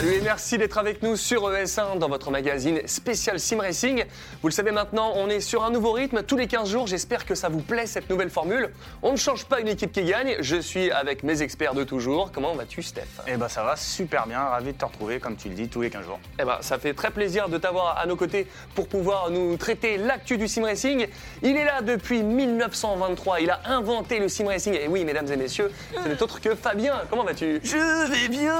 Salut 0.00 0.14
et 0.14 0.22
merci 0.22 0.56
d'être 0.56 0.78
avec 0.78 1.02
nous 1.02 1.14
sur 1.14 1.50
ES1 1.50 1.98
dans 1.98 2.08
votre 2.08 2.30
magazine 2.30 2.80
spécial 2.86 3.38
Sim 3.38 3.58
Racing. 3.58 4.06
Vous 4.40 4.48
le 4.48 4.52
savez 4.52 4.70
maintenant, 4.70 5.12
on 5.16 5.28
est 5.28 5.40
sur 5.40 5.62
un 5.62 5.70
nouveau 5.70 5.92
rythme 5.92 6.22
tous 6.22 6.38
les 6.38 6.46
15 6.46 6.70
jours. 6.70 6.86
J'espère 6.86 7.26
que 7.26 7.34
ça 7.34 7.50
vous 7.50 7.60
plaît 7.60 7.84
cette 7.84 8.08
nouvelle 8.08 8.30
formule. 8.30 8.70
On 9.02 9.12
ne 9.12 9.18
change 9.18 9.44
pas 9.44 9.60
une 9.60 9.68
équipe 9.68 9.92
qui 9.92 10.04
gagne. 10.04 10.36
Je 10.40 10.56
suis 10.56 10.90
avec 10.90 11.22
mes 11.22 11.42
experts 11.42 11.74
de 11.74 11.84
toujours. 11.84 12.32
Comment 12.32 12.54
vas-tu, 12.54 12.82
Steph? 12.82 13.02
Eh 13.28 13.36
ben 13.36 13.48
ça 13.48 13.62
va 13.62 13.76
super 13.76 14.26
bien, 14.26 14.38
ravi 14.38 14.72
de 14.72 14.78
te 14.78 14.86
retrouver 14.86 15.20
comme 15.20 15.36
tu 15.36 15.50
le 15.50 15.54
dis 15.54 15.68
tous 15.68 15.82
les 15.82 15.90
15 15.90 16.06
jours. 16.06 16.20
Eh 16.38 16.44
ben 16.44 16.56
ça 16.62 16.78
fait 16.78 16.94
très 16.94 17.10
plaisir 17.10 17.50
de 17.50 17.58
t'avoir 17.58 17.98
à 17.98 18.06
nos 18.06 18.16
côtés 18.16 18.46
pour 18.74 18.88
pouvoir 18.88 19.28
nous 19.28 19.58
traiter 19.58 19.98
l'actu 19.98 20.38
du 20.38 20.48
sim 20.48 20.64
racing. 20.64 21.08
Il 21.42 21.58
est 21.58 21.66
là 21.66 21.82
depuis 21.82 22.22
1923. 22.22 23.42
Il 23.42 23.50
a 23.50 23.60
inventé 23.66 24.18
le 24.18 24.30
sim 24.30 24.46
racing. 24.46 24.72
Et 24.72 24.88
oui, 24.88 25.04
mesdames 25.04 25.30
et 25.30 25.36
messieurs, 25.36 25.70
ce 25.94 26.08
n'est 26.08 26.22
autre 26.22 26.40
que 26.40 26.54
Fabien. 26.54 27.02
Comment 27.10 27.24
vas-tu? 27.24 27.60
Je 27.62 28.10
vais 28.10 28.28
bien 28.28 28.56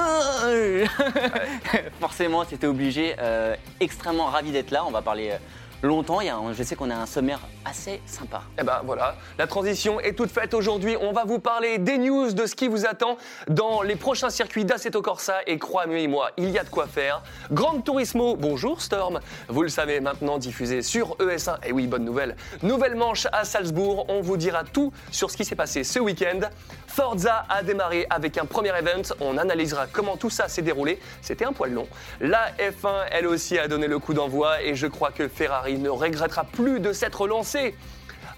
Forcément, 2.00 2.44
c'était 2.48 2.66
obligé. 2.66 3.14
Euh, 3.18 3.54
extrêmement 3.80 4.26
ravi 4.26 4.52
d'être 4.52 4.70
là. 4.70 4.84
On 4.84 4.90
va 4.90 5.02
parler 5.02 5.30
euh, 5.30 5.38
longtemps. 5.82 6.20
Il 6.20 6.26
y 6.26 6.30
a 6.30 6.38
je 6.52 6.62
sais 6.62 6.74
qu'on 6.74 6.90
a 6.90 6.96
un 6.96 7.06
sommaire 7.06 7.40
assez 7.64 8.00
sympa. 8.06 8.42
Eh 8.58 8.62
ben 8.62 8.80
voilà, 8.84 9.16
la 9.38 9.46
transition 9.46 10.00
est 10.00 10.14
toute 10.14 10.30
faite 10.30 10.54
aujourd'hui. 10.54 10.96
On 11.00 11.12
va 11.12 11.24
vous 11.24 11.38
parler 11.38 11.78
des 11.78 11.98
news, 11.98 12.32
de 12.32 12.46
ce 12.46 12.54
qui 12.54 12.68
vous 12.68 12.86
attend 12.86 13.16
dans 13.48 13.82
les 13.82 13.96
prochains 13.96 14.30
circuits 14.30 14.64
d'Assetto 14.64 15.02
Corsa. 15.02 15.38
Et 15.46 15.58
croyez-moi, 15.58 16.30
il 16.36 16.50
y 16.50 16.58
a 16.58 16.64
de 16.64 16.68
quoi 16.68 16.86
faire. 16.86 17.22
Grand 17.52 17.80
Turismo, 17.80 18.36
bonjour 18.36 18.80
Storm. 18.80 19.20
Vous 19.48 19.62
le 19.62 19.68
savez 19.68 20.00
maintenant, 20.00 20.38
diffusé 20.38 20.82
sur 20.82 21.16
ES1. 21.18 21.58
Et 21.66 21.72
oui, 21.72 21.86
bonne 21.86 22.04
nouvelle. 22.04 22.36
Nouvelle 22.62 22.96
manche 22.96 23.26
à 23.32 23.44
Salzbourg. 23.44 24.06
On 24.08 24.20
vous 24.20 24.36
dira 24.36 24.64
tout 24.64 24.92
sur 25.10 25.30
ce 25.30 25.36
qui 25.36 25.44
s'est 25.44 25.56
passé 25.56 25.84
ce 25.84 25.98
week-end. 25.98 26.40
Forza 26.86 27.46
a 27.48 27.62
démarré 27.62 28.06
avec 28.10 28.38
un 28.38 28.46
premier 28.46 28.70
event. 28.76 29.14
On 29.20 29.38
analysera 29.38 29.86
comment 29.86 30.16
tout 30.16 30.30
ça 30.30 30.48
s'est 30.48 30.62
déroulé. 30.62 30.98
C'était 31.22 31.44
un 31.44 31.52
poil 31.52 31.72
long. 31.72 31.86
La 32.20 32.50
F1, 32.58 33.06
elle 33.10 33.26
aussi, 33.26 33.58
a 33.58 33.68
donné 33.68 33.86
le 33.86 33.98
coup 33.98 34.14
d'envoi. 34.14 34.62
Et 34.62 34.74
je 34.74 34.86
crois 34.86 35.10
que 35.10 35.28
Ferrari 35.28 35.69
ne 35.78 35.88
regrettera 35.88 36.44
plus 36.44 36.80
de 36.80 36.92
s'être 36.92 37.26
lancé 37.26 37.74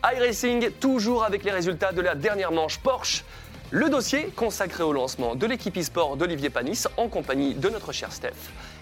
iRacing, 0.04 0.70
toujours 0.80 1.24
avec 1.24 1.44
les 1.44 1.50
résultats 1.50 1.92
de 1.92 2.00
la 2.00 2.14
dernière 2.14 2.52
manche 2.52 2.78
Porsche. 2.78 3.24
Le 3.70 3.88
dossier 3.88 4.30
consacré 4.36 4.82
au 4.82 4.92
lancement 4.92 5.34
de 5.34 5.46
l'équipe 5.46 5.78
e-sport 5.78 6.16
d'Olivier 6.16 6.50
Panis 6.50 6.84
en 6.96 7.08
compagnie 7.08 7.54
de 7.54 7.70
notre 7.70 7.92
cher 7.92 8.12
Steph. 8.12 8.32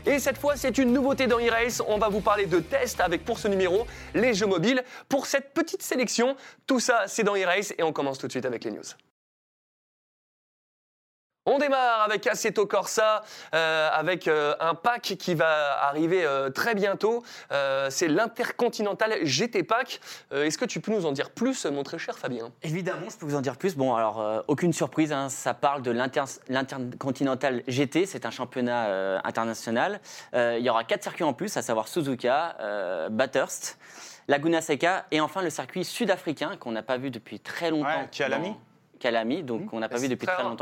Et 0.04 0.18
cette 0.18 0.38
fois, 0.38 0.56
c'est 0.56 0.78
une 0.78 0.92
nouveauté 0.92 1.26
dans 1.26 1.38
e-race. 1.38 1.82
On 1.86 1.98
va 1.98 2.08
vous 2.08 2.20
parler 2.20 2.46
de 2.46 2.58
tests 2.58 3.00
avec 3.00 3.24
pour 3.24 3.38
ce 3.38 3.46
numéro 3.46 3.86
les 4.14 4.34
jeux 4.34 4.46
mobiles. 4.46 4.82
Pour 5.08 5.26
cette 5.26 5.52
petite 5.52 5.82
sélection, 5.82 6.36
tout 6.66 6.80
ça, 6.80 7.04
c'est 7.06 7.22
dans 7.22 7.36
e-race 7.36 7.72
et 7.78 7.82
on 7.82 7.92
commence 7.92 8.18
tout 8.18 8.26
de 8.26 8.32
suite 8.32 8.46
avec 8.46 8.64
les 8.64 8.72
news. 8.72 8.80
On 11.46 11.58
démarre 11.58 12.02
avec 12.02 12.27
Assetto 12.27 12.66
Corsa, 12.66 13.22
euh, 13.55 13.88
avec 13.92 14.28
euh, 14.28 14.55
un 14.60 14.74
pack 14.74 15.00
qui 15.19 15.34
va 15.34 15.83
arriver 15.86 16.22
euh, 16.22 16.50
très 16.50 16.74
bientôt. 16.74 17.22
Euh, 17.50 17.88
c'est 17.88 18.08
l'Intercontinental 18.08 19.24
GT 19.24 19.62
Pack. 19.62 20.00
Euh, 20.33 20.44
Est-ce 20.44 20.58
que 20.58 20.66
tu 20.66 20.80
peux 20.80 20.92
nous 20.92 21.06
en 21.06 21.12
dire 21.12 21.30
plus, 21.30 21.64
mon 21.64 21.83
très 21.83 21.98
cher 21.98 22.18
Fabien? 22.18 22.50
Évidemment, 22.62 23.06
je 23.11 23.16
peux 23.16 23.24
vous 23.24 23.36
en 23.36 23.41
dire 23.41 23.56
plus. 23.56 23.74
Bon, 23.74 23.94
alors, 23.94 24.20
euh, 24.20 24.42
aucune 24.48 24.74
surprise, 24.74 25.12
hein, 25.12 25.30
ça 25.30 25.55
parle 25.55 25.80
de 25.80 25.91
l'Inter- 25.91 26.24
l'Intercontinental 26.48 27.62
GT, 27.66 28.05
c'est 28.05 28.27
un 28.27 28.30
championnat 28.30 28.88
euh, 28.88 29.18
international. 29.24 30.01
Euh, 30.34 30.57
il 30.58 30.64
y 30.64 30.68
aura 30.68 30.84
quatre 30.84 31.02
circuits 31.02 31.24
en 31.24 31.33
plus, 31.33 31.57
à 31.57 31.62
savoir 31.62 31.89
Suzuka, 31.89 32.57
euh, 32.61 33.08
Bathurst, 33.08 33.78
Laguna 34.28 34.61
Seca 34.61 35.07
et 35.11 35.22
enfin 35.22 35.40
le 35.40 35.48
circuit 35.51 35.86
sud-africain 35.86 36.57
qu'on 36.61 36.72
n'a 36.72 36.83
pas 36.83 36.98
vu 36.98 37.11
depuis 37.11 37.40
très 37.40 37.70
longtemps. 37.70 37.86
Ouais, 37.89 38.08
Kyalami. 38.11 38.51
dans- 38.51 38.57
Kyalami, 39.01 39.42
donc 39.42 39.72
on 39.72 39.80
n'a 39.80 39.89
pas 39.89 39.96
vu 39.96 40.08
depuis 40.08 40.27
très 40.27 40.34
très 40.36 40.42
rare. 40.42 40.52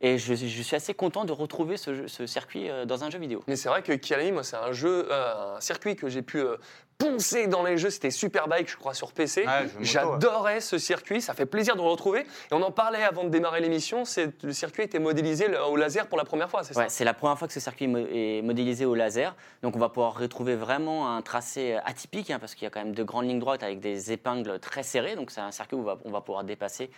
Et 0.00 0.18
je, 0.18 0.34
je 0.34 0.62
suis 0.62 0.76
assez 0.76 0.92
content 0.92 1.24
de 1.24 1.32
retrouver 1.32 1.76
ce, 1.78 2.26
circuit 2.26 2.68
euh, 2.68 2.84
dans 2.84 3.02
un 3.04 3.10
jeu 3.10 3.18
vidéo. 3.18 3.42
Mais 3.46 3.56
c'est 3.56 3.68
vrai 3.68 3.82
que 3.82 3.92
Kyalami, 3.92 4.32
moi, 4.32 4.42
c'est 4.42 4.56
un 4.56 4.72
jeu, 4.72 5.08
euh, 5.10 5.56
un 5.56 5.60
circuit 5.60 5.96
que 5.96 6.08
j'ai 6.08 6.20
pu 6.20 6.38
euh, 6.38 6.56
poncer 6.98 7.46
dans 7.46 7.62
les 7.62 7.78
jeux. 7.78 7.88
C'était 7.88 8.10
Superbike, 8.10 8.70
je 8.70 8.76
crois, 8.76 8.92
sur 8.92 9.12
PC. 9.12 9.46
Ouais, 9.46 9.66
J'adorais 9.80 10.60
ce 10.60 10.76
circuit. 10.76 11.22
Ça 11.22 11.32
fait 11.32 11.46
plaisir 11.46 11.76
de 11.76 11.80
le 11.80 11.88
retrouver. 11.88 12.20
Et 12.20 12.52
on 12.52 12.60
en 12.60 12.70
parlait 12.70 13.04
avant 13.04 13.24
de 13.24 13.30
démarrer 13.30 13.60
l'émission. 13.60 14.02
Le 14.42 14.52
circuit 14.52 14.82
était 14.82 14.98
modélisé 14.98 15.48
au 15.66 15.76
laser 15.76 16.08
pour 16.08 16.18
la 16.18 16.24
première 16.24 16.50
fois, 16.50 16.62
c'est 16.62 16.76
Ouais, 16.76 16.84
ça 16.84 16.90
c'est 16.90 17.04
la 17.04 17.14
première 17.14 17.38
fois 17.38 17.48
que 17.48 17.54
ce 17.54 17.60
circuit 17.60 17.84
est 17.84 18.42
modélisé 18.42 18.84
au 18.84 18.94
laser. 18.94 19.34
Donc 19.62 19.76
on 19.76 19.78
va 19.78 19.88
pouvoir 19.88 20.18
retrouver 20.18 20.56
vraiment 20.56 21.14
un 21.14 21.22
tracé 21.22 21.78
atypique, 21.84 22.30
hein, 22.30 22.38
parce 22.38 22.54
qu'il 22.54 22.64
y 22.64 22.66
a 22.66 22.70
quand 22.70 22.82
même 22.82 22.94
de 22.94 23.02
grandes 23.02 23.26
lignes 23.26 23.38
droites 23.38 23.62
avec 23.62 23.80
des 23.80 24.12
épingles 24.12 24.58
très 24.60 24.82
serrées. 24.82 25.16
Donc 25.16 25.30
c'est 25.30 25.40
un 25.40 25.52
circuit 25.52 25.76
où 25.76 25.80
on 25.80 25.84
va, 25.84 25.98
on 26.04 26.10
va 26.10 26.20
pouvoir 26.20 26.44
dépasser 26.44 26.90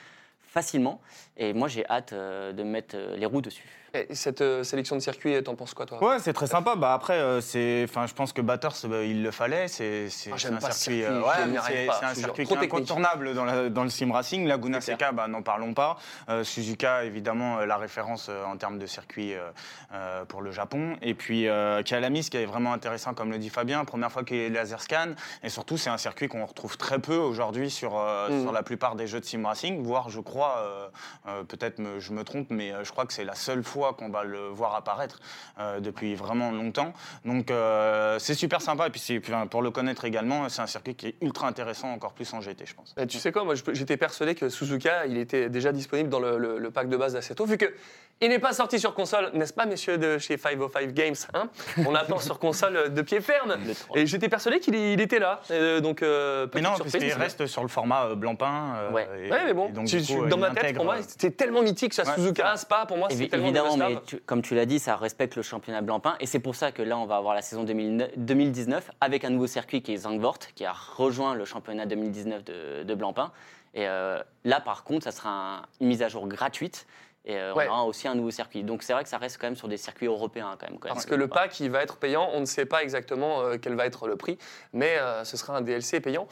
facilement. 0.49 1.01
Et 1.37 1.53
moi 1.53 1.69
j'ai 1.69 1.87
hâte 1.89 2.13
euh, 2.13 2.53
de 2.53 2.63
mettre 2.65 2.97
euh, 2.97 3.17
les 3.17 3.27
roues 3.27 3.43
dessus. 3.43 3.65
Et 3.95 4.15
cette 4.15 4.43
euh, 4.43 4.65
sélection 4.65 4.97
de 4.97 5.01
circuits, 5.01 5.43
t'en 5.43 5.55
penses 5.55 5.73
quoi, 5.73 5.87
toi? 5.87 6.03
Ouais, 6.05 6.19
c'est 6.19 6.35
très 6.35 6.47
sympa. 6.47 6.77
Bah 6.77 6.93
après, 6.93 7.15
euh, 7.15 7.41
c'est, 7.41 7.87
enfin, 7.89 8.07
je 8.07 8.13
pense 8.13 8.35
que 8.35 8.43
Bathurst, 8.43 8.87
bah, 8.87 9.03
il 9.03 9.23
le 9.23 9.31
fallait. 9.31 9.67
C'est, 9.67 10.11
c'est, 10.11 10.31
Ah, 10.31 10.37
c'est 10.39 10.49
un 10.53 10.61
circuit, 10.61 11.05
euh, 11.05 11.23
ouais, 11.23 11.27
c'est, 11.67 11.89
un 12.05 12.15
circuit 12.15 12.45
Trop 12.45 12.57
qui 12.57 12.61
est 12.61 12.65
incontournable 12.67 13.33
dans, 13.33 13.47
la- 13.47 13.71
dans 13.71 13.85
le 13.85 13.89
sim 13.89 14.13
racing. 14.13 14.47
Laguna 14.47 14.83
Seca, 14.83 15.13
bah, 15.13 15.27
n'en 15.27 15.41
parlons 15.41 15.73
pas. 15.73 15.97
Euh, 16.29 16.45
Suzuka, 16.45 17.05
évidemment, 17.05 17.61
la 17.61 17.79
référence 17.79 18.27
euh, 18.29 18.45
en 18.45 18.59
termes 18.59 18.79
de 18.79 18.85
circuit 18.85 19.33
euh, 19.33 19.49
euh, 19.95 20.27
pour 20.27 20.43
le 20.43 20.51
Japon. 20.53 20.99
Et 21.01 21.15
puis 21.15 21.49
euh, 21.49 21.83
Kyalami, 21.83 22.23
ce 22.23 22.31
qui 22.31 22.37
est 22.37 22.45
vraiment 22.45 22.75
intéressant, 22.75 23.15
comme 23.15 23.31
le 23.31 23.39
dit 23.39 23.49
Fabien, 23.49 23.87
première 23.87 24.13
fois 24.13 24.23
qu'il 24.23 24.37
y 24.37 24.45
a 24.45 24.51
laser 24.51 24.83
scan. 24.83 25.13
Et 25.43 25.49
surtout, 25.49 25.79
c'est 25.79 25.89
un 25.91 25.97
circuit 25.99 26.29
qu'on 26.29 26.45
retrouve 26.45 26.77
très 26.77 26.99
peu 26.99 27.17
aujourd'hui 27.17 27.71
sur, 27.71 27.97
euh, 27.99 28.29
Mhm. 28.29 28.43
sur 28.43 28.53
la 28.53 28.63
plupart 28.63 28.97
des 28.97 29.07
jeux 29.07 29.21
de 29.21 29.25
sim 29.25 29.47
racing, 29.47 29.83
voire, 29.83 30.11
je 30.11 30.21
crois, 30.21 30.38
euh, 30.47 30.88
euh, 31.28 31.43
peut-être 31.44 31.81
je 31.99 32.12
me 32.12 32.25
trompe, 32.25 32.49
mais 32.50 32.72
euh, 32.72 32.84
je 32.84 32.91
crois 32.93 33.04
que 33.06 33.12
c'est 33.12 33.25
la 33.25 33.34
seule 33.34 33.62
fois 33.65 33.94
qu'on 33.94 34.09
va 34.10 34.25
le 34.25 34.49
voir 34.49 34.75
apparaître 34.75 35.21
euh, 35.59 35.81
depuis 35.81 36.15
vraiment 36.15 36.50
longtemps. 36.50 36.93
Donc 37.25 37.50
euh, 37.50 38.19
c'est 38.19 38.34
super 38.34 38.60
sympa. 38.60 38.87
Et 38.87 38.91
puis, 38.91 39.21
pour 39.50 39.62
le 39.62 39.71
connaître 39.71 40.04
également, 40.04 40.49
c'est 40.49 40.62
un 40.62 40.66
circuit 40.66 40.94
qui 40.94 41.09
est 41.09 41.15
ultra 41.21 41.49
intéressant, 41.49 41.93
encore 41.93 42.12
plus 42.12 42.32
en 42.34 42.41
GT, 42.41 42.65
je 42.66 42.75
pense. 42.75 42.94
Eh, 42.99 43.06
Tu 43.06 43.19
sais 43.19 43.32
quoi, 43.32 43.44
moi 43.44 43.54
j'étais 43.72 43.97
persuadé 43.97 44.34
que 44.34 44.49
Suzuka, 44.49 45.06
il 45.06 45.19
était 45.19 45.49
déjà 45.49 45.72
disponible 45.72 46.09
dans 46.09 46.21
le, 46.21 46.38
le- 46.38 46.59
le 46.59 46.70
pack 46.70 46.88
de 46.88 46.97
base 46.97 47.15
d'Assetto, 47.15 47.44
vu 47.44 47.56
que 47.59 47.72
il 48.20 48.31
n'est 48.31 48.41
pas 48.41 48.53
sorti 48.53 48.81
sur 48.81 48.94
console, 48.94 49.31
n'est-ce 49.34 49.53
pas, 49.53 49.65
messieurs 49.65 49.97
de 49.97 50.19
chez 50.19 50.37
505 50.37 50.93
Games 50.93 51.15
hein? 51.34 51.49
On 51.87 51.94
attend 51.94 52.19
sur 52.19 52.41
console 52.41 52.93
de 52.93 53.03
pied 53.03 53.20
ferme. 53.20 53.56
Et 53.94 54.06
j'étais 54.06 54.28
persuadé 54.28 54.59
qu'il 54.59 54.75
il 54.75 55.00
était 55.00 55.20
là. 55.20 55.41
Euh, 55.53 55.78
donc, 55.81 56.03
euh, 56.03 56.49
Mais 56.53 56.60
non, 56.60 56.70
surprise, 56.75 56.93
puisqu'il 56.94 57.06
mais 57.06 57.12
c'est 57.28 57.43
reste 57.43 57.47
sur 57.47 57.62
le 57.62 57.69
format 57.69 58.06
euh, 58.06 58.15
blanc-pain. 58.16 58.75
euh, 58.76 58.91
Ouais. 58.91 59.09
mais 59.47 59.55
bon, 59.55 59.70
tu- 59.84 60.03
coup, 60.03 60.26
dans 60.28 60.37
ma 60.39 60.50
tête, 60.50 60.75
pour 60.77 60.84
moi, 60.84 60.97
euh, 60.99 61.03
c'était 61.06 61.31
tellement 61.31 61.62
mythique, 61.62 61.94
ça. 61.94 62.05
Suzuka, 62.15 62.56
Spa, 62.56 62.87
pour 62.87 62.97
moi, 62.97 63.09
c'était 63.11 63.28
tellement 63.28 63.47
évidemment, 63.47 63.77
mais 63.77 63.97
tu- 64.06 64.19
comme 64.19 64.43
tu 64.43 64.55
l'as 64.55 64.66
dit, 64.66 64.78
ça 64.78 64.97
respecte 64.97 65.37
le 65.37 65.43
championnat 65.43 65.81
Blancpain. 65.83 66.16
Et 66.21 66.27
c'est 66.27 66.39
pour 66.39 66.55
ça 66.55 66.72
que 66.72 66.83
là, 66.83 66.97
on 66.99 67.06
va 67.06 67.16
avoir 67.16 67.34
la 67.34 67.43
saison 67.43 67.65
2009 67.65 68.11
2019 68.16 68.91
avec 69.00 69.25
un 69.25 69.31
nouveau 69.31 69.47
circuit 69.47 69.83
qui 69.83 69.93
est 69.94 69.99
Zandvoort, 69.99 70.38
qui 70.55 70.65
a 70.65 70.72
rejoint 70.72 71.34
le 71.34 71.44
championnat 71.44 71.87
2019 71.87 72.44
de, 72.44 72.83
de 72.84 72.94
Blancpain. 72.94 73.33
Et 73.75 73.87
euh, 73.87 74.21
là, 74.44 74.61
par 74.61 74.83
contre, 74.84 75.05
ça 75.05 75.12
sera 75.12 75.31
un- 75.31 75.62
une 75.81 75.88
mise 75.88 76.03
à 76.03 76.09
jour 76.09 76.27
gratuite. 76.27 76.87
Et 77.28 77.37
euh, 77.37 77.53
Ouais. 77.55 77.66
on 77.69 77.72
aura 77.72 77.84
aussi 77.84 78.09
un 78.09 78.15
nouveau 78.15 78.31
circuit. 78.31 78.65
Donc 78.65 78.83
c'est 78.83 78.94
vrai 78.94 79.05
que 79.05 79.09
ça 79.11 79.19
reste 79.19 79.39
quand 79.39 79.47
même 79.47 79.55
sur 79.56 79.69
des 79.69 79.77
circuits 79.77 80.06
européens. 80.06 80.56
Quand 80.59 80.69
même, 80.69 80.78
quand 80.78 80.89
Parce 80.89 81.05
même. 81.06 81.11
que 81.11 81.15
le 81.15 81.28
pack, 81.28 81.61
il 81.61 81.71
va 81.71 81.83
être 81.83 81.99
payant. 81.99 82.31
On 82.33 82.41
ne 82.41 82.47
sait 82.47 82.65
pas 82.65 82.83
exactement 82.83 83.43
euh, 83.43 83.56
quel 83.61 83.75
va 83.75 83.84
être 83.87 84.09
le 84.09 84.16
prix, 84.16 84.39
mais 84.72 84.97
euh, 84.99 85.25
ce 85.25 85.37
sera 85.37 85.56
un 85.56 85.61
DLC 85.61 86.00
payant. 86.00 86.27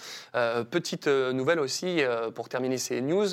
Petite 0.70 1.06
nouvelle 1.06 1.60
aussi, 1.60 2.02
pour 2.34 2.48
terminer 2.48 2.78
ces 2.78 3.00
news, 3.02 3.26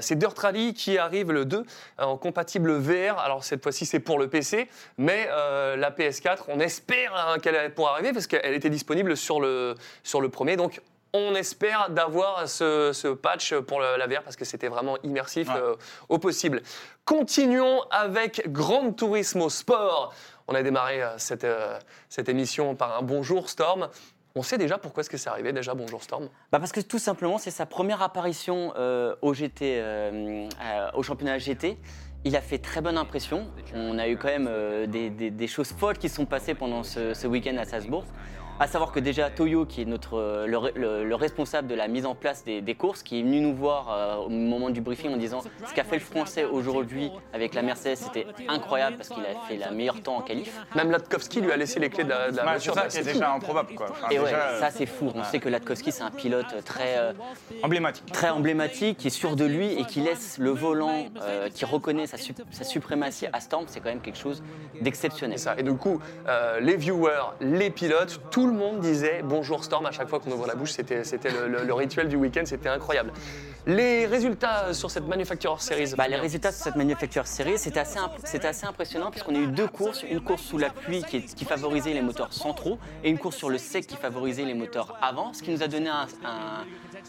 c'est 0.00 0.16
Dirt 0.16 0.38
Rally 0.38 0.74
qui 0.74 0.96
arrive 0.96 1.32
le 1.32 1.44
2 1.44 1.58
euh, 1.58 2.02
en 2.04 2.16
compatible 2.16 2.72
VR. 2.72 3.18
Alors 3.18 3.42
cette 3.44 3.62
fois-ci, 3.62 3.84
c'est 3.84 4.00
pour 4.00 4.18
le 4.18 4.28
PC, 4.28 4.68
mais 4.96 5.26
la 5.26 5.90
PS4, 5.90 6.44
on 6.48 6.60
espère 6.60 7.14
hein, 7.16 7.38
qu'elle 7.40 7.74
pourra 7.74 7.92
arriver 7.94 8.12
parce 8.12 8.26
qu'elle 8.28 8.54
était 8.54 8.70
disponible 8.70 9.16
sur 9.16 9.40
le, 9.40 9.74
sur 10.04 10.20
le 10.20 10.28
premier. 10.28 10.56
Donc 10.56 10.80
on 11.14 11.34
espère 11.34 11.90
d'avoir 11.90 12.48
ce, 12.48 12.92
ce 12.92 13.08
patch 13.08 13.54
pour 13.54 13.80
le- 13.80 13.96
la 13.98 14.06
VR 14.06 14.22
parce 14.22 14.36
que 14.36 14.44
c'était 14.44 14.68
vraiment 14.68 14.96
immersif 15.02 15.48
Ouais. 15.48 15.54
euh, 15.56 15.74
au 16.08 16.18
possible. 16.18 16.62
Continuons 17.04 17.82
avec 17.90 18.50
Grand 18.50 18.92
Turismo 18.92 19.50
Sport. 19.50 20.14
On 20.48 20.54
a 20.54 20.62
démarré 20.62 21.02
euh, 21.02 21.18
cette, 21.18 21.44
euh, 21.44 21.78
cette 22.08 22.28
émission 22.28 22.74
par 22.74 22.96
un 22.98 23.02
bonjour 23.02 23.48
Storm. 23.50 23.88
On 24.34 24.42
sait 24.42 24.56
déjà 24.56 24.78
pourquoi 24.78 25.02
est-ce 25.02 25.10
que 25.10 25.18
c'est 25.18 25.28
arrivé 25.28 25.52
déjà 25.52 25.74
bonjour 25.74 26.02
Storm? 26.02 26.28
Bah 26.50 26.58
parce 26.58 26.72
que 26.72 26.80
tout 26.80 26.98
simplement, 26.98 27.36
c'est 27.36 27.50
sa 27.50 27.66
première 27.66 28.00
apparition 28.00 28.72
euh, 28.78 29.14
au 29.20 29.34
GT, 29.34 29.78
euh, 29.78 30.48
euh, 30.62 30.90
au 30.94 31.02
championnat 31.02 31.36
GT. 31.38 31.76
Il 32.24 32.36
a 32.36 32.40
fait 32.40 32.58
très 32.58 32.80
bonne 32.80 32.96
impression. 32.96 33.48
On 33.74 33.98
a 33.98 34.08
eu 34.08 34.16
quand 34.16 34.28
même 34.28 34.48
euh, 34.48 34.86
des, 34.86 35.10
des- 35.10 35.30
des 35.30 35.46
choses 35.48 35.72
folles 35.76 35.98
qui 35.98 36.08
sont 36.08 36.24
passées 36.24 36.54
pendant 36.54 36.82
ce, 36.84 37.12
ce 37.12 37.26
week-end 37.26 37.56
à 37.58 37.64
Salzbourg. 37.66 38.04
À 38.60 38.66
savoir 38.68 38.92
que 38.92 39.00
déjà 39.00 39.28
Toyo, 39.28 39.66
qui 39.66 39.82
est 39.82 39.84
notre, 39.86 40.18
euh, 40.18 40.46
le, 40.46 40.56
re- 40.56 40.72
le- 40.76 41.04
le 41.04 41.14
responsable 41.16 41.66
de 41.66 41.74
la 41.74 41.88
mise 41.88 42.06
en 42.06 42.14
place 42.14 42.44
des, 42.44 42.60
des 42.60 42.74
courses, 42.76 43.02
qui 43.02 43.18
est 43.18 43.22
venu 43.22 43.40
nous 43.40 43.54
voir 43.56 43.88
euh, 43.90 44.16
au 44.26 44.28
moment 44.28 44.70
du 44.70 44.80
briefing 44.80 45.12
en 45.12 45.16
disant 45.16 45.40
ce 45.68 45.74
qu'a 45.74 45.82
fait 45.82 45.96
le 45.96 46.02
Français 46.02 46.44
aujourd'hui 46.44 47.10
avec 47.32 47.54
la 47.54 47.62
Mercedes, 47.62 47.96
c'était 47.96 48.26
incroyable 48.48 48.98
parce 48.98 49.08
qu'il 49.08 49.22
a 49.24 49.34
fait 49.48 49.56
la 49.56 49.72
meilleure 49.72 50.00
temps 50.00 50.16
en 50.16 50.20
qualif. 50.20 50.56
Même 50.76 50.92
Latkowski 50.92 51.40
lui 51.40 51.50
a 51.50 51.56
laissé 51.56 51.80
les 51.80 51.90
clés 51.90 52.04
de 52.04 52.10
la, 52.10 52.30
de 52.30 52.36
la 52.36 52.42
voiture. 52.44 52.74
c'est 52.74 52.78
ça 52.78 52.82
Bah, 52.84 52.88
qui 52.90 52.98
est 52.98 53.02
c'est 53.02 53.12
déjà 53.14 53.32
improbable. 53.32 53.74
Quoi. 53.74 53.86
Enfin, 53.90 54.06
Et 54.10 54.18
ouais, 54.20 54.26
déjà, 54.26 54.36
euh, 54.50 54.60
ça 54.60 54.70
c'est 54.70 54.86
fou. 54.86 55.10
On 55.12 55.24
sait 55.24 55.40
que 55.40 55.48
Latkowski 55.48 55.90
c'est 55.90 56.04
un 56.04 56.10
pilote 56.10 56.62
très, 56.64 56.98
euh, 56.98 57.12
emblématique. 57.64 58.12
très 58.12 58.28
emblématique, 58.30 58.98
qui 58.98 59.08
est 59.08 59.10
sûr 59.10 59.34
de 59.34 59.44
lui 59.44 59.72
et 59.72 59.84
qui 59.86 60.00
laisse 60.02 60.38
le 60.38 60.50
volant, 60.50 61.06
euh, 61.22 61.48
qui 61.52 61.64
reconnaît 61.64 62.06
sa, 62.06 62.16
sup- 62.16 62.42
sa 62.52 62.62
suprématie 62.64 63.26
à 63.32 63.40
Storm, 63.40 63.64
c'est 63.66 63.80
quand 63.80 63.88
même 63.88 64.00
quelque 64.02 64.18
chose 64.18 64.40
d'exceptionnel. 64.80 65.38
Ça. 65.38 65.54
Et 65.58 65.64
du 65.64 65.74
coup, 65.74 66.00
euh, 66.28 66.60
les 66.60 66.76
viewers, 66.76 67.32
les 67.40 67.70
pilotes, 67.70 68.20
tout 68.30 68.46
le 68.46 68.51
monde 68.52 68.80
disait 68.80 69.22
bonjour 69.24 69.64
Storm 69.64 69.86
à 69.86 69.90
chaque 69.92 70.08
fois 70.08 70.20
qu'on 70.20 70.30
ouvre 70.32 70.46
la 70.46 70.54
bouche. 70.54 70.70
C'était, 70.72 71.02
le, 71.30 71.48
le- 71.48 71.64
le 71.64 71.74
rituel 71.74 72.08
du 72.08 72.16
week-end, 72.16 72.42
c'était 72.44 72.68
incroyable. 72.68 73.12
Les 73.64 74.06
résultats 74.06 74.74
sur 74.74 74.90
cette 74.90 75.06
Manufacturer 75.06 75.54
Series 75.60 75.94
Bah, 75.96 76.08
les 76.08 76.16
résultats 76.16 76.50
de 76.50 76.54
cette 76.56 76.74
manufacture 76.74 77.28
série, 77.28 77.58
c'était 77.58 77.78
assez, 77.78 77.98
imp- 77.98 78.44
assez 78.44 78.66
impressionnant 78.66 79.12
puisqu'on 79.12 79.36
a 79.36 79.38
eu 79.38 79.46
deux 79.46 79.68
courses, 79.68 80.02
une 80.02 80.20
course 80.20 80.42
sous 80.42 80.58
la 80.58 80.70
pluie 80.70 81.04
qui, 81.04 81.18
est- 81.18 81.34
qui 81.34 81.44
favorisait 81.44 81.92
les 81.92 82.02
moteurs 82.02 82.32
centraux 82.32 82.78
et 83.04 83.10
une 83.10 83.18
course 83.18 83.36
sur 83.36 83.50
le 83.50 83.58
sec 83.58 83.86
qui 83.86 83.94
favorisait 83.94 84.44
les 84.44 84.54
moteurs 84.54 84.96
avant, 85.00 85.32
ce 85.32 85.44
qui 85.44 85.52
nous 85.52 85.62
a 85.62 85.68
donné 85.68 85.88
un, 85.88 86.08
un- 86.24 86.64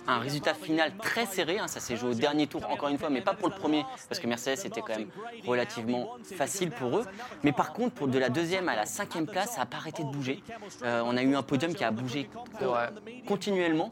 un 0.08 0.20
résultat 0.20 0.54
final 0.54 0.92
très 1.02 1.26
serré. 1.26 1.58
hein. 1.58 1.68
Ça 1.68 1.80
s'est 1.80 1.96
joué 1.96 2.12
au 2.12 2.14
dernier 2.14 2.46
tour 2.46 2.62
encore 2.70 2.90
une 2.90 3.00
fois, 3.00 3.10
mais 3.10 3.22
pas 3.22 3.34
pour 3.34 3.50
le 3.50 3.56
premier 3.56 3.84
parce 4.08 4.20
que 4.20 4.28
Mercedes 4.28 4.60
était 4.64 4.82
quand 4.82 4.96
même 4.96 5.08
relativement 5.48 6.10
facile 6.38 6.70
pour 6.70 7.00
eux. 7.00 7.06
Mais 7.44 7.52
par 7.52 7.74
contre, 7.74 7.96
pour 7.96 8.08
de 8.08 8.20
la 8.20 8.30
deuxième 8.30 8.70
à 8.70 8.76
la 8.76 8.86
cinquième 8.86 9.26
place, 9.26 9.54
ça 9.54 9.62
n'a 9.62 9.66
pas 9.66 9.78
arrêté 9.78 10.04
de 10.04 10.10
bouger. 10.10 10.44
Euh, 10.84 11.02
on 11.04 11.18
a 11.18 11.24
eu 11.24 11.36
un 11.36 11.42
podium 11.44 11.74
qui 11.74 11.84
a 11.84 11.90
bougé 11.90 12.30
continuellement 13.28 13.90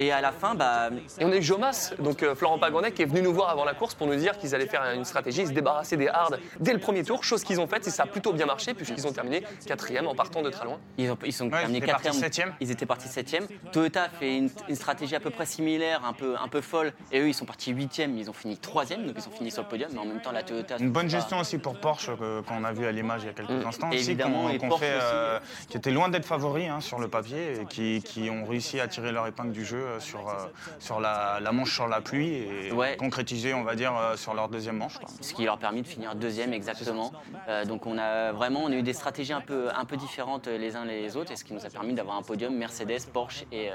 et 0.00 0.10
à 0.10 0.20
la 0.20 0.32
fin, 0.32 0.56
bah, 0.56 0.90
Et 1.20 1.24
on 1.24 1.30
a 1.30 1.36
eu 1.36 1.42
Jomas, 1.42 1.92
donc 2.00 2.22
euh, 2.22 2.34
Florent 2.34 2.58
Pagonet, 2.58 2.92
qui 2.92 3.02
est 3.02 3.06
venu 3.06 3.22
nous 3.22 3.32
voir 3.32 3.50
avant 3.50 3.64
la 3.64 3.74
course 3.74 3.94
pour 3.94 4.06
nous 4.06 4.16
dire 4.16 4.38
qu'ils 4.38 4.54
allaient 4.54 4.66
faire 4.66 4.82
une 4.94 5.04
stratégie, 5.04 5.46
se 5.46 5.52
débarrasser 5.52 5.96
des 5.96 6.08
hards 6.08 6.32
dès 6.58 6.72
le 6.72 6.78
premier 6.78 7.04
tour, 7.04 7.24
chose 7.24 7.44
qu'ils 7.44 7.60
ont 7.60 7.66
faite 7.66 7.86
et 7.86 7.90
ça 7.90 8.04
a 8.04 8.06
plutôt 8.06 8.32
bien 8.32 8.46
marché 8.46 8.74
puisqu'ils 8.74 9.06
ont 9.06 9.12
terminé 9.12 9.42
quatrième 9.66 10.06
en 10.06 10.14
partant 10.14 10.42
de 10.42 10.50
très 10.50 10.64
loin. 10.64 10.78
Ils, 10.98 11.10
ont, 11.10 11.18
ils 11.24 11.32
sont 11.32 11.44
Ouais, 11.46 11.60
terminés 11.60 11.80
quatrième. 11.80 12.14
septième. 12.14 12.52
Ils 12.60 12.70
étaient 12.70 12.86
partis 12.86 13.08
septième. 13.08 13.46
Toyota 13.72 14.04
a 14.04 14.08
fait 14.08 14.36
une, 14.36 14.50
une 14.68 14.74
stratégie 14.74 15.14
à 15.16 15.20
peu 15.20 15.30
près 15.30 15.46
similaire, 15.46 16.04
un 16.04 16.12
peu, 16.12 16.34
un 16.40 16.48
peu 16.48 16.60
folle. 16.60 16.92
Et 17.12 17.20
eux, 17.20 17.28
ils 17.28 17.34
sont 17.34 17.44
partis 17.44 17.72
huitième, 17.72 18.14
mais 18.14 18.20
ils 18.22 18.30
ont 18.30 18.34
fini 18.34 18.56
troisième, 18.58 19.06
donc 19.06 19.16
ils 19.18 19.28
ont 19.28 19.32
fini 19.36 19.50
sur 19.50 19.62
le 19.62 19.68
podium. 19.68 19.90
Mais 19.92 19.98
en 20.00 20.04
même 20.04 20.20
temps, 20.20 20.32
la 20.32 20.42
Toyota. 20.42 20.76
Une 20.78 20.90
bonne 20.90 21.06
pas- 21.06 21.08
gestion 21.18 21.38
aussi 21.40 21.58
pour 21.58 21.78
Porsche 21.78 22.10
euh, 22.20 22.42
qu'on 22.42 22.64
a 22.64 22.72
vu 22.72 22.86
à 22.86 22.92
l'image 22.92 23.22
il 23.22 23.26
y 23.26 23.30
a 23.30 23.32
quelques 23.32 23.50
Mm. 23.50 23.66
instants. 23.66 23.88
aussi, 23.90 23.98
Évidemment, 23.98 24.48
et 24.50 24.58
qu'on 24.58 24.68
Porsche 24.68 24.82
fait, 24.84 24.96
aussi. 24.96 25.06
euh, 25.12 25.38
qui 25.68 25.76
étaient 25.76 25.90
loin 25.90 26.08
d'être 26.08 26.24
favoris 26.26 26.68
hein, 26.68 26.80
sur 26.80 26.98
le 26.98 27.08
papier 27.08 27.60
et 27.60 27.64
qui, 27.66 28.02
qui 28.04 28.30
ont 28.30 28.44
réussi 28.46 28.80
à 28.80 28.88
tirer 28.88 29.10
leur 29.12 29.26
épingle 29.26 29.52
du 29.52 29.64
jeu 29.64 29.78
euh, 29.78 30.00
sur, 30.00 30.28
euh, 30.28 30.32
sur 30.78 31.00
la, 31.00 31.38
la 31.40 31.52
manche 31.52 31.74
sur 31.74 31.88
la 31.90 32.00
pluie 32.00 32.34
et 32.34 32.72
Ouais. 32.72 32.96
concrétiser, 32.96 33.52
on 33.54 33.62
va 33.64 33.74
dire, 33.74 33.94
euh, 33.96 34.16
sur 34.16 34.32
leur 34.34 34.48
deuxième 34.48 34.76
manche. 34.78 34.98
quoi. 34.98 35.08
Ce 35.20 35.34
qui 35.34 35.44
leur 35.44 35.54
a 35.54 35.58
permis 35.58 35.82
de 35.82 35.86
finir 35.86 36.14
deuxième 36.14 36.52
exactement. 36.52 37.12
Euh, 37.48 37.64
donc 37.64 37.86
on 37.86 37.98
a 37.98 38.32
vraiment 38.32 38.60
on 38.64 38.68
a 38.72 38.74
eu 38.76 38.82
des 38.82 38.92
stratégies 38.92 39.32
un 39.32 39.40
peu, 39.40 39.68
un 39.74 39.84
peu 39.84 39.96
différentes 39.96 40.46
euh, 40.48 40.56
les 40.58 40.76
uns 40.76 40.84
les 40.84 41.16
autres, 41.16 41.32
et 41.32 41.36
ce 41.36 41.44
qui 41.44 41.52
nous 41.52 41.66
a 41.66 41.70
permis 41.70 41.92
d'avoir 41.94 42.16
un 42.16 42.22
podium 42.22 42.54
Mercedes, 42.56 43.00
Porsche 43.12 43.44
et, 43.52 43.70
euh, 43.70 43.74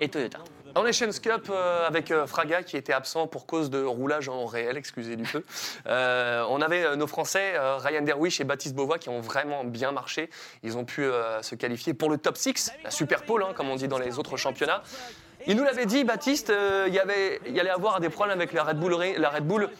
et 0.00 0.08
Toyota. 0.08 0.38
On 0.76 0.82
est 0.82 0.86
Nations 1.00 1.10
Cup 1.22 1.48
euh, 1.50 1.86
avec 1.86 2.10
euh, 2.10 2.26
Fraga 2.26 2.62
qui 2.62 2.76
était 2.76 2.92
absent 2.92 3.26
pour 3.26 3.46
cause 3.46 3.70
de 3.70 3.82
roulage 3.82 4.28
en 4.28 4.46
réel, 4.46 4.76
excusez 4.76 5.16
du 5.16 5.24
peu. 5.24 5.42
Euh, 5.86 6.44
on 6.50 6.60
avait 6.60 6.84
euh, 6.84 6.94
nos 6.96 7.06
Français, 7.06 7.54
euh, 7.54 7.76
Ryan 7.78 8.02
Derwish 8.02 8.40
et 8.40 8.44
Baptiste 8.44 8.74
Beauvois, 8.74 8.98
qui 8.98 9.08
ont 9.08 9.20
vraiment 9.20 9.64
bien 9.64 9.90
marché. 9.92 10.30
Ils 10.62 10.76
ont 10.76 10.84
pu 10.84 11.02
euh, 11.02 11.42
se 11.42 11.54
qualifier 11.54 11.94
pour 11.94 12.10
le 12.10 12.18
top 12.18 12.36
6, 12.36 12.72
la 12.84 12.90
super 12.90 13.22
pole, 13.24 13.42
hein, 13.42 13.52
comme 13.54 13.68
on 13.70 13.76
dit 13.76 13.88
dans 13.88 13.98
les 13.98 14.18
autres 14.18 14.36
championnats. 14.36 14.82
Il 15.46 15.56
nous 15.56 15.64
l'avait 15.64 15.86
dit, 15.86 16.04
Baptiste, 16.04 16.50
euh, 16.50 16.84
il 16.88 16.94
y 16.94 16.98
avait, 16.98 17.40
il 17.46 17.54
y 17.54 17.60
allait 17.60 17.70
avoir 17.70 18.00
des 18.00 18.10
problèmes 18.10 18.38
avec 18.38 18.52
la 18.52 18.62
Red 18.62 18.78
Bull. 18.78 18.94
La 19.16 19.30
Red 19.30 19.46
Bull, 19.46 19.70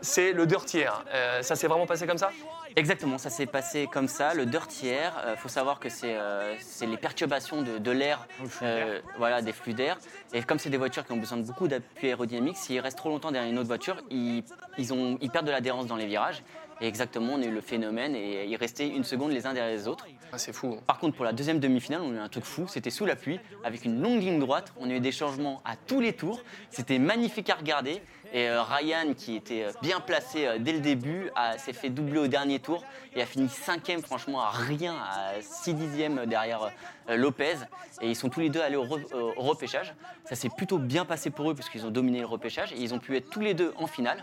c'est 0.00 0.32
le 0.32 0.46
dirty 0.46 0.78
air. 0.78 1.04
Euh, 1.12 1.42
ça 1.42 1.56
s'est 1.56 1.66
vraiment 1.66 1.86
passé 1.86 2.06
comme 2.06 2.18
ça? 2.18 2.30
Exactement, 2.76 3.18
ça 3.18 3.30
s'est 3.30 3.46
passé 3.46 3.88
comme 3.92 4.06
ça. 4.06 4.34
Le 4.34 4.46
dirty 4.46 4.88
air, 4.88 5.12
il 5.30 5.36
faut 5.36 5.48
savoir 5.48 5.80
que 5.80 5.88
c'est 5.88 6.14
euh, 6.14 6.54
c'est 6.60 6.86
les 6.86 6.96
perturbations 6.96 7.62
de, 7.62 7.78
de 7.78 7.90
l'air, 7.90 8.28
euh, 8.62 9.00
voilà, 9.16 9.42
des 9.42 9.52
flux 9.52 9.74
d'air. 9.74 9.98
Et 10.32 10.42
comme 10.42 10.60
c'est 10.60 10.70
des 10.70 10.76
voitures 10.76 11.04
qui 11.04 11.12
ont 11.12 11.16
besoin 11.16 11.38
de 11.38 11.42
beaucoup 11.42 11.66
d'appui 11.66 12.06
aérodynamique, 12.06 12.56
s'ils 12.56 12.78
restent 12.78 12.98
trop 12.98 13.08
longtemps 13.08 13.32
derrière 13.32 13.50
une 13.50 13.58
autre 13.58 13.66
voiture, 13.66 13.96
ils, 14.10 14.44
ils, 14.76 14.92
ont, 14.92 15.18
ils 15.20 15.30
perdent 15.30 15.46
de 15.46 15.50
l'adhérence 15.50 15.86
dans 15.86 15.96
les 15.96 16.06
virages. 16.06 16.44
Et 16.80 16.86
exactement, 16.86 17.34
on 17.34 17.42
a 17.42 17.44
eu 17.46 17.50
le 17.50 17.60
phénomène 17.60 18.14
et 18.14 18.46
ils 18.46 18.56
restaient 18.56 18.86
une 18.88 19.02
seconde 19.04 19.32
les 19.32 19.46
uns 19.46 19.52
derrière 19.52 19.74
les 19.74 19.88
autres. 19.88 20.06
Ah, 20.32 20.38
C'est 20.38 20.52
fou. 20.52 20.78
Par 20.86 20.98
contre, 20.98 21.16
pour 21.16 21.24
la 21.24 21.32
deuxième 21.32 21.58
demi-finale, 21.58 22.02
on 22.02 22.12
a 22.12 22.16
eu 22.16 22.18
un 22.18 22.28
truc 22.28 22.44
fou. 22.44 22.66
C'était 22.68 22.90
sous 22.90 23.04
la 23.06 23.16
pluie, 23.16 23.40
avec 23.64 23.84
une 23.84 24.00
longue 24.00 24.20
ligne 24.22 24.38
droite. 24.38 24.72
On 24.78 24.88
a 24.88 24.92
eu 24.92 25.00
des 25.00 25.10
changements 25.10 25.60
à 25.64 25.74
tous 25.74 26.00
les 26.00 26.12
tours. 26.12 26.40
C'était 26.70 26.98
magnifique 26.98 27.50
à 27.50 27.54
regarder. 27.56 28.00
Et 28.32 28.46
euh, 28.48 28.62
Ryan, 28.62 29.14
qui 29.16 29.34
était 29.36 29.64
euh, 29.64 29.72
bien 29.80 30.00
placé 30.00 30.46
euh, 30.46 30.58
dès 30.60 30.72
le 30.72 30.80
début, 30.80 31.30
s'est 31.56 31.72
fait 31.72 31.88
doubler 31.88 32.18
au 32.18 32.26
dernier 32.26 32.58
tour 32.60 32.84
et 33.16 33.22
a 33.22 33.26
fini 33.26 33.48
cinquième, 33.48 34.02
franchement, 34.02 34.42
à 34.42 34.50
rien, 34.50 34.94
à 34.94 35.40
6 35.40 35.72
dixièmes 35.74 36.26
derrière 36.26 36.70
Lopez. 37.08 37.54
Et 38.02 38.10
ils 38.10 38.16
sont 38.16 38.28
tous 38.28 38.40
les 38.40 38.50
deux 38.50 38.60
allés 38.60 38.76
au, 38.76 38.84
re- 38.84 39.12
au 39.14 39.42
repêchage. 39.42 39.94
Ça 40.26 40.34
s'est 40.36 40.50
plutôt 40.54 40.78
bien 40.78 41.04
passé 41.06 41.30
pour 41.30 41.50
eux, 41.50 41.54
puisqu'ils 41.54 41.86
ont 41.86 41.90
dominé 41.90 42.20
le 42.20 42.26
repêchage. 42.26 42.72
Et 42.72 42.76
ils 42.78 42.92
ont 42.94 42.98
pu 42.98 43.16
être 43.16 43.30
tous 43.30 43.40
les 43.40 43.54
deux 43.54 43.72
en 43.78 43.86
finale. 43.86 44.22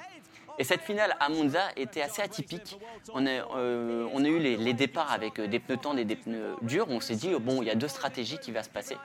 Et 0.57 0.63
cette 0.63 0.81
finale 0.81 1.15
à 1.19 1.29
Monza 1.29 1.69
était 1.75 2.01
assez 2.01 2.21
atypique. 2.21 2.79
On 3.13 3.25
a, 3.25 3.29
euh, 3.29 4.07
eu 4.19 4.39
les, 4.39 4.73
départs 4.73 5.11
avec 5.11 5.39
euh, 5.39 5.47
des 5.47 5.59
pneus 5.59 5.77
tendres 5.77 5.99
et 5.99 6.05
des 6.05 6.15
pneus 6.15 6.55
durs. 6.61 6.85
On 6.89 6.99
s'est 6.99 7.15
dit, 7.15 7.33
bon, 7.39 7.61
il 7.61 7.67
y 7.67 7.71
a 7.71 7.75
deux 7.75 7.87
stratégies 7.87 8.37
qui 8.37 8.51
vont 8.51 8.63
se 8.63 8.69
passer. 8.69 8.95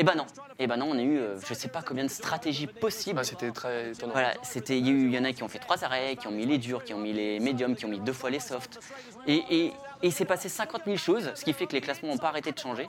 Et 0.00 0.02
ben 0.02 0.14
non. 0.14 0.24
Et 0.58 0.66
ben 0.66 0.78
non, 0.78 0.86
on 0.90 0.98
a 0.98 1.02
eu, 1.02 1.18
euh, 1.18 1.36
je 1.46 1.52
sais 1.52 1.68
pas 1.68 1.82
combien 1.82 2.04
de 2.04 2.08
stratégies 2.10 2.66
possibles. 2.66 3.18
Ah, 3.20 3.24
C'était 3.24 3.50
très 3.50 3.90
étonnant. 3.90 4.14
Voilà, 4.14 4.32
c'était, 4.42 4.78
il 4.78 4.86
y, 4.86 4.88
a 4.88 4.92
eu- 4.92 5.04
il 5.08 5.14
y 5.14 5.18
en 5.18 5.24
a 5.24 5.32
qui 5.34 5.42
ont 5.42 5.48
fait 5.48 5.58
trois 5.58 5.84
arrêts, 5.84 6.16
qui 6.16 6.26
ont 6.26 6.30
mis 6.30 6.46
les 6.46 6.56
durs, 6.56 6.82
qui 6.84 6.94
ont 6.94 6.98
mis 6.98 7.12
les 7.12 7.38
médiums, 7.38 7.76
qui 7.76 7.84
ont 7.84 7.88
mis 7.88 8.00
deux 8.00 8.14
fois 8.14 8.30
les 8.30 8.40
softs. 8.40 8.80
Et, 9.26 9.72
et, 10.02 10.10
s'est 10.10 10.24
passé 10.24 10.48
50 10.48 10.82
000 10.86 10.96
choses, 10.96 11.30
ce 11.34 11.44
qui 11.44 11.52
fait 11.52 11.66
que 11.66 11.74
les 11.74 11.82
classements 11.82 12.08
n'ont 12.08 12.16
pas 12.16 12.28
arrêté 12.28 12.50
de 12.50 12.58
changer. 12.58 12.88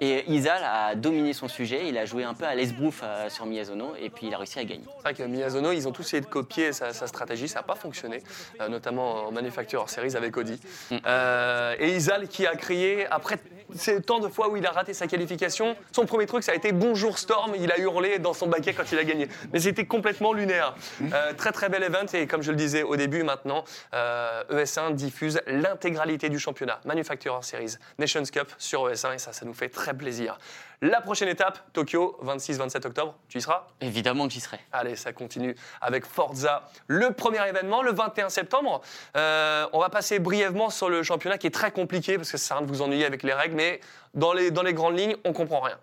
Et 0.00 0.24
Isal 0.32 0.62
a 0.64 0.94
dominé 0.94 1.32
son 1.32 1.48
sujet, 1.48 1.88
il 1.88 1.98
a 1.98 2.04
joué 2.04 2.22
un 2.22 2.34
peu 2.34 2.44
à 2.44 2.54
l'esbrouf 2.54 3.00
euh, 3.02 3.28
sur 3.28 3.44
Miyazono, 3.46 3.94
et 4.00 4.08
puis 4.10 4.28
il 4.28 4.34
a 4.34 4.38
réussi 4.38 4.60
à 4.60 4.64
gagner. 4.64 4.84
C'est 4.98 5.02
vrai 5.02 5.14
que 5.14 5.22
Miyazono, 5.24 5.72
ils 5.72 5.88
ont 5.88 5.92
tous 5.92 6.02
essayé 6.02 6.20
de 6.20 6.26
copier 6.26 6.72
sa, 6.72 6.92
sa 6.92 7.08
stratégie, 7.08 7.48
ça 7.48 7.58
n'a 7.60 7.62
pas 7.64 7.74
fonctionné, 7.74 8.22
euh, 8.60 8.68
notamment 8.68 9.26
en 9.26 9.32
Manufacturer 9.32 9.82
Series 9.88 10.14
avec 10.16 10.36
Audi. 10.36 10.60
Euh, 11.04 11.74
et 11.80 11.96
Isal 11.96 12.28
qui 12.28 12.46
a 12.46 12.54
crié, 12.54 13.06
après 13.08 13.38
ces 13.74 14.00
tant 14.02 14.20
de 14.20 14.28
fois 14.28 14.48
où 14.48 14.56
il 14.56 14.66
a 14.66 14.70
raté 14.70 14.94
sa 14.94 15.06
qualification, 15.06 15.76
son 15.92 16.06
premier 16.06 16.26
truc 16.26 16.42
ça 16.42 16.52
a 16.52 16.54
été 16.54 16.72
Bonjour 16.72 17.18
Storm, 17.18 17.54
il 17.58 17.70
a 17.70 17.78
hurlé 17.78 18.18
dans 18.18 18.32
son 18.32 18.46
baquet 18.46 18.72
quand 18.72 18.90
il 18.92 18.98
a 18.98 19.04
gagné. 19.04 19.28
Mais 19.52 19.60
c'était 19.60 19.86
complètement 19.86 20.32
lunaire. 20.32 20.74
Euh, 21.12 21.32
très 21.34 21.52
très 21.52 21.68
bel 21.68 21.82
event 21.82 22.06
et 22.14 22.26
comme 22.26 22.42
je 22.42 22.50
le 22.50 22.56
disais 22.56 22.82
au 22.82 22.96
début, 22.96 23.22
maintenant, 23.22 23.64
euh, 23.94 24.42
ES1 24.50 24.94
diffuse 24.94 25.40
l'intégralité 25.46 26.28
du 26.28 26.38
championnat 26.38 26.80
Manufacturer 26.84 27.42
Series 27.42 27.76
Nations 27.98 28.24
Cup 28.24 28.48
sur 28.58 28.88
ES1 28.90 29.14
et 29.14 29.18
ça, 29.18 29.32
ça 29.32 29.44
nous 29.44 29.54
fait 29.54 29.68
très 29.68 29.94
plaisir. 29.94 30.38
La 30.84 31.00
prochaine 31.00 31.28
étape, 31.28 31.60
Tokyo, 31.72 32.18
26-27 32.24 32.88
octobre, 32.88 33.14
tu 33.28 33.38
y 33.38 33.40
seras 33.40 33.68
Évidemment 33.80 34.26
que 34.26 34.32
j'y 34.32 34.40
serai. 34.40 34.58
Allez, 34.72 34.96
ça 34.96 35.12
continue 35.12 35.54
avec 35.80 36.04
Forza, 36.04 36.68
le 36.88 37.12
premier 37.12 37.38
événement, 37.48 37.82
le 37.84 37.92
21 37.92 38.28
septembre. 38.30 38.80
Euh, 39.16 39.64
on 39.72 39.78
va 39.78 39.90
passer 39.90 40.18
brièvement 40.18 40.70
sur 40.70 40.90
le 40.90 41.04
championnat 41.04 41.38
qui 41.38 41.46
est 41.46 41.50
très 41.50 41.70
compliqué 41.70 42.16
parce 42.16 42.32
que 42.32 42.36
ça 42.36 42.48
sert 42.48 42.56
à 42.56 42.58
rien 42.58 42.66
de 42.66 42.72
vous 42.72 42.82
ennuyer 42.82 43.04
avec 43.04 43.22
les 43.22 43.32
règles, 43.32 43.54
mais 43.54 43.78
dans 44.14 44.32
les, 44.32 44.50
dans 44.50 44.64
les 44.64 44.74
grandes 44.74 44.98
lignes, 44.98 45.14
on 45.24 45.32
comprend 45.32 45.60
rien. 45.60 45.78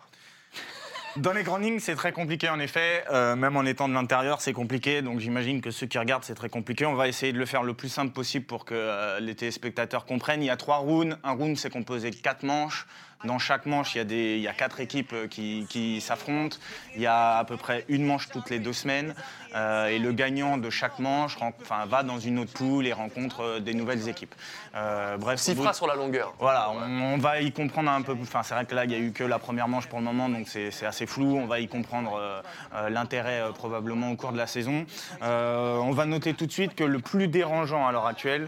Dans 1.15 1.32
les 1.32 1.44
grandes 1.44 1.63
lignes, 1.63 1.79
c'est 1.79 1.96
très 1.96 2.12
compliqué 2.12 2.50
en 2.50 2.60
effet. 2.60 3.06
Euh, 3.10 3.38
même 3.38 3.56
en 3.56 3.63
étant 3.63 3.88
de 3.88 3.94
l'intérieur, 3.94 4.41
c'est 4.41 4.53
compliqué. 4.53 5.01
Donc 5.01 5.20
j'imagine 5.20 5.62
que 5.62 5.72
ceux 5.72 5.88
qui 5.88 5.98
regardent, 5.98 6.25
c'est 6.25 6.36
très 6.36 6.50
compliqué. 6.50 6.86
On 6.86 6.96
va 6.96 7.08
essayer 7.08 7.32
de 7.32 7.39
le 7.39 7.46
faire 7.46 7.63
le 7.63 7.74
plus 7.74 7.89
simple 7.89 8.12
possible 8.12 8.46
pour 8.46 8.65
que 8.65 8.75
euh, 8.75 9.20
les 9.22 9.34
téléspectateurs 9.34 10.06
comprennent. 10.06 10.44
Il 10.44 10.48
y 10.48 10.51
a 10.51 10.58
trois 10.58 10.77
rounds. 10.77 11.18
Un 11.24 11.32
round, 11.32 11.58
c'est 11.58 11.72
composé 11.72 12.12
de 12.12 12.15
quatre 12.18 12.44
manches. 12.44 12.86
Dans 13.25 13.38
chaque 13.39 13.65
manche, 13.65 13.95
il 13.95 13.97
y 13.97 14.01
a, 14.01 14.05
des, 14.05 14.35
il 14.38 14.41
y 14.41 14.47
a 14.47 14.53
quatre 14.53 14.79
équipes 14.79 15.11
euh, 15.13 15.27
qui, 15.27 15.65
qui 15.69 15.99
s'affrontent. 15.99 16.55
Il 16.95 17.01
y 17.01 17.05
a 17.07 17.38
à 17.38 17.43
peu 17.43 17.57
près 17.57 17.83
une 17.89 18.05
manche 18.05 18.29
toutes 18.29 18.49
les 18.49 18.59
deux 18.59 18.71
semaines. 18.73 19.13
Euh, 19.55 19.88
et 19.88 19.97
le 19.99 20.11
gagnant 20.13 20.57
de 20.57 20.69
chaque 20.69 20.99
manche 20.99 21.35
enfin, 21.41 21.85
va 21.88 22.03
dans 22.03 22.19
une 22.19 22.38
autre 22.39 22.53
poule 22.53 22.85
et 22.85 22.93
rencontre 22.93 23.41
euh, 23.41 23.59
des 23.59 23.73
nouvelles 23.73 24.07
équipes. 24.07 24.33
Euh, 24.75 25.17
bref, 25.17 25.39
Six 25.39 25.55
phrases 25.55 25.75
sur 25.77 25.88
la 25.88 25.95
longueur. 25.95 26.33
voilà, 26.39 26.69
on, 26.71 27.15
on 27.15 27.17
va 27.17 27.41
y 27.41 27.51
comprendre 27.51 27.89
un 27.91 28.01
peu. 28.03 28.15
Enfin, 28.21 28.43
c'est 28.43 28.53
vrai 28.53 28.65
que 28.65 28.75
là, 28.75 28.85
il 28.85 28.89
n'y 28.89 28.95
a 28.95 28.99
eu 28.99 29.11
que 29.11 29.23
la 29.23 29.39
première 29.39 29.67
manche 29.67 29.88
pour 29.88 29.99
le 29.99 30.05
moment, 30.05 30.29
donc 30.29 30.47
c'est 30.47 30.85
assez 30.85 31.05
flou. 31.07 31.35
On 31.38 31.47
va 31.47 31.59
y 31.59 31.67
comprendre 31.67 32.17
euh, 32.21 32.89
l'intérêt 32.89 33.41
probablement 33.55 34.11
au 34.11 34.15
cours 34.15 34.31
de 34.31 34.38
la 34.38 34.47
saison. 34.47 34.85
On 35.21 35.91
va 35.91 36.05
noter 36.05 36.33
tout 36.35 36.45
de 36.45 36.51
suite 36.51 36.75
que 36.75 36.83
le 36.83 36.99
plus 36.99 37.27
dérangeant 37.27 37.85
à 37.88 37.91
l'heure 37.91 38.05
actuelle, 38.07 38.47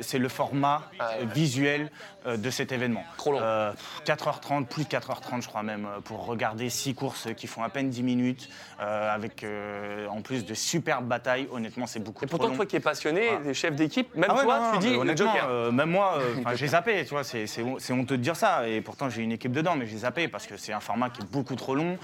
c'est 0.00 0.18
le 0.18 0.28
format 0.28 0.82
Ah, 1.00 1.16
visuel 1.24 1.90
de 2.26 2.50
cet 2.50 2.72
événement. 2.72 3.04
Trop 3.18 3.32
long. 3.32 3.38
Euh, 3.42 3.72
4h30, 4.06 4.66
plus 4.66 4.84
de 4.84 4.88
4h30 4.88 5.42
je 5.42 5.48
crois 5.48 5.62
même, 5.62 5.86
euh, 5.86 6.00
pour 6.00 6.26
regarder 6.26 6.70
six 6.70 6.94
courses 6.94 7.28
qui 7.36 7.46
font 7.46 7.62
à 7.62 7.68
peine 7.68 7.90
10 7.90 8.02
minutes, 8.02 8.48
euh, 8.80 9.14
avec 9.14 9.44
euh, 9.44 10.06
en 10.08 10.20
plus 10.22 10.44
de 10.44 10.54
superbes 10.54 11.06
batailles. 11.06 11.48
Honnêtement, 11.52 11.86
c'est 11.86 12.00
beaucoup 12.00 12.24
Et 12.24 12.28
trop 12.28 12.36
pourtant, 12.38 12.50
long. 12.52 12.56
toi 12.56 12.66
qui 12.66 12.76
es 12.76 12.80
passionné, 12.80 13.28
Ah. 13.32 13.42
des 13.42 13.54
chefs 13.54 13.74
d'équipe, 13.74 14.14
même 14.14 14.26
Ah 14.30 14.34
ouais, 14.36 14.42
toi, 14.42 14.58
non, 14.60 14.72
tu 14.72 14.86
dis 14.86 14.90
le 14.92 14.98
honnêtement, 14.98 15.32
Joker. 15.32 15.72
même 15.72 15.90
moi, 15.90 16.18
j'ai 16.54 16.68
zappé, 16.68 17.04
tu 17.04 17.10
vois, 17.10 17.24
c'est 17.24 17.46
c'est 17.46 17.62
hon- 17.62 17.78
c'est 17.78 17.92
honteux 17.92 18.16
de 18.18 18.22
dire 18.22 18.36
ça, 18.36 18.68
et 18.68 18.80
pourtant 18.80 19.08
j'ai 19.10 19.22
une 19.22 19.32
équipe 19.32 19.52
dedans, 19.52 19.76
mais 19.76 19.86
j'ai 19.86 19.98
zappé 19.98 20.28
parce 20.28 20.46
que 20.46 20.56
c'est 20.56 20.72
un 20.72 20.80
format 20.80 21.10
qui 21.10 21.22
est 21.22 21.30
beaucoup 21.30 21.54
trop 21.56 21.74
long. 21.74 21.98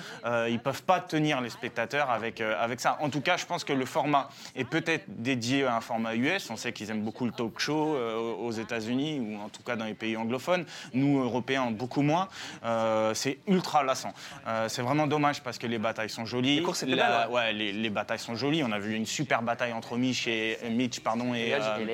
Ils 0.49 0.61
peuvent 0.61 0.83
pas 0.83 1.01
tenir 1.01 1.41
les 1.41 1.51
spectateurs 1.51 2.11
avec 2.11 2.41
avec 2.41 2.81
ça. 2.81 2.97
En 3.01 3.11
tout 3.11 3.21
cas, 3.21 3.37
je 3.37 3.47
pense 3.47 3.65
que 3.65 3.73
le 3.73 3.85
format 3.85 4.29
est 4.57 4.65
peut-être 4.65 5.05
dédié 5.09 5.65
à 5.65 5.77
un 5.77 5.81
format 5.81 6.15
US. 6.15 6.51
On 6.51 6.57
sait 6.57 6.73
qu'ils 6.73 6.91
aiment 6.91 7.03
beaucoup 7.03 7.25
le 7.25 7.33
talk 7.33 7.59
show 7.59 7.97
aux 8.41 8.51
États-Unis 8.53 9.21
ou 9.21 9.41
en 9.45 9.49
tout 9.49 9.63
cas 9.63 9.77
dans 9.77 9.85
les 9.85 9.95
pays 9.95 10.17
anglophones. 10.17 10.65
Nous, 10.95 11.21
Européens, 11.23 11.60
beaucoup 11.71 12.03
moins. 12.03 12.29
Euh, 12.65 13.13
c'est 13.15 13.39
ultra 13.47 13.83
lassant. 13.83 14.13
Euh, 14.47 14.69
c'est 14.69 14.83
vraiment 14.83 15.07
dommage 15.07 15.43
parce 15.43 15.59
que 15.59 15.67
les 15.67 15.79
batailles 15.79 16.11
sont 16.11 16.25
jolies. 16.27 16.57
Les 16.57 16.63
courses 16.63 16.83
étaient 16.83 16.95
La- 16.95 17.25
belles, 17.27 17.35
ouais, 17.35 17.53
les, 17.53 17.73
les 17.73 17.91
batailles 17.91 18.19
sont 18.19 18.37
jolies. 18.37 18.63
On 18.65 18.73
a 18.73 18.79
vu 18.79 18.95
une 18.95 19.07
super 19.07 19.43
bataille 19.43 19.73
entre 19.73 19.97
Mitch 19.97 20.27
et 20.27 20.59
Mitch, 20.71 21.01
pardon, 21.01 21.35
et, 21.35 21.53
euh, 21.55 21.87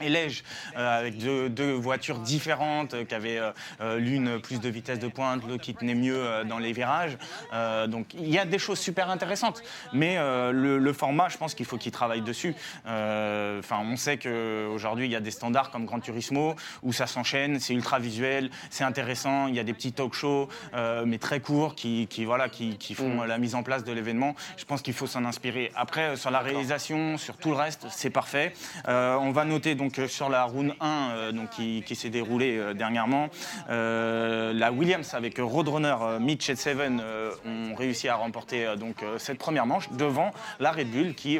Et 0.00 0.08
Lège, 0.08 0.42
euh, 0.76 0.98
avec 1.00 1.18
deux, 1.18 1.48
deux 1.48 1.72
voitures 1.72 2.18
différentes, 2.18 2.94
euh, 2.94 3.04
qui 3.04 3.14
avaient 3.14 3.38
euh, 3.38 3.52
euh, 3.80 3.98
l'une 3.98 4.40
plus 4.40 4.60
de 4.60 4.68
vitesse 4.68 4.98
de 4.98 5.08
pointe, 5.08 5.42
l'autre 5.46 5.62
qui 5.62 5.74
tenait 5.74 5.94
mieux 5.94 6.16
euh, 6.16 6.44
dans 6.44 6.58
les 6.58 6.72
virages. 6.72 7.16
Euh, 7.52 7.86
donc 7.86 8.12
il 8.14 8.28
y 8.28 8.38
a 8.38 8.44
des 8.44 8.58
choses 8.58 8.78
super 8.80 9.08
intéressantes, 9.10 9.62
mais 9.92 10.16
euh, 10.18 10.50
le, 10.52 10.78
le 10.78 10.92
format, 10.92 11.28
je 11.28 11.36
pense 11.38 11.54
qu'il 11.54 11.66
faut 11.66 11.76
qu'il 11.78 11.92
travaille 11.92 12.22
dessus. 12.22 12.54
Euh, 12.86 13.60
Enfin, 13.60 13.78
on 13.80 13.96
sait 13.96 14.18
qu'aujourd'hui 14.18 15.06
il 15.06 15.12
y 15.12 15.16
a 15.16 15.20
des 15.20 15.30
standards 15.30 15.70
comme 15.70 15.84
Gran 15.86 16.00
Turismo 16.00 16.54
où 16.82 16.92
ça 16.92 17.06
s'enchaîne, 17.06 17.60
c'est 17.60 17.72
ultra 17.74 17.98
visuel, 17.98 18.50
c'est 18.70 18.84
intéressant. 18.84 19.13
Il 19.48 19.54
y 19.54 19.58
a 19.58 19.64
des 19.64 19.72
petits 19.72 19.92
talk-shows, 19.92 20.48
euh, 20.74 21.04
mais 21.06 21.18
très 21.18 21.40
courts, 21.40 21.74
qui, 21.74 22.06
qui, 22.08 22.24
voilà, 22.24 22.48
qui, 22.48 22.76
qui 22.76 22.94
font 22.94 23.22
la 23.22 23.38
mise 23.38 23.54
en 23.54 23.62
place 23.62 23.84
de 23.84 23.92
l'événement. 23.92 24.34
Je 24.56 24.64
pense 24.64 24.82
qu'il 24.82 24.94
faut 24.94 25.06
s'en 25.06 25.24
inspirer. 25.24 25.70
Après, 25.76 26.02
euh, 26.02 26.16
sur 26.16 26.30
la 26.30 26.40
réalisation, 26.40 27.16
sur 27.16 27.36
tout 27.36 27.50
le 27.50 27.56
reste, 27.56 27.86
c'est 27.90 28.10
parfait. 28.10 28.52
Euh, 28.88 29.16
on 29.16 29.30
va 29.30 29.44
noter 29.44 29.74
donc 29.74 30.00
sur 30.08 30.28
la 30.28 30.44
round 30.44 30.74
1 30.80 30.86
euh, 30.86 31.32
donc, 31.32 31.50
qui, 31.50 31.82
qui 31.86 31.94
s'est 31.94 32.10
déroulée 32.10 32.74
dernièrement, 32.74 33.28
la 33.68 34.72
Williams 34.72 35.14
avec 35.14 35.38
Roadrunner, 35.38 35.96
Mitch 36.20 36.48
et 36.48 36.56
Seven 36.56 37.02
ont 37.44 37.74
réussi 37.74 38.08
à 38.08 38.16
remporter 38.16 38.74
donc, 38.76 39.04
cette 39.18 39.38
première 39.38 39.66
manche 39.66 39.90
devant 39.92 40.30
la 40.60 40.72
Red 40.72 40.90
Bull 40.90 41.14
qui, 41.14 41.38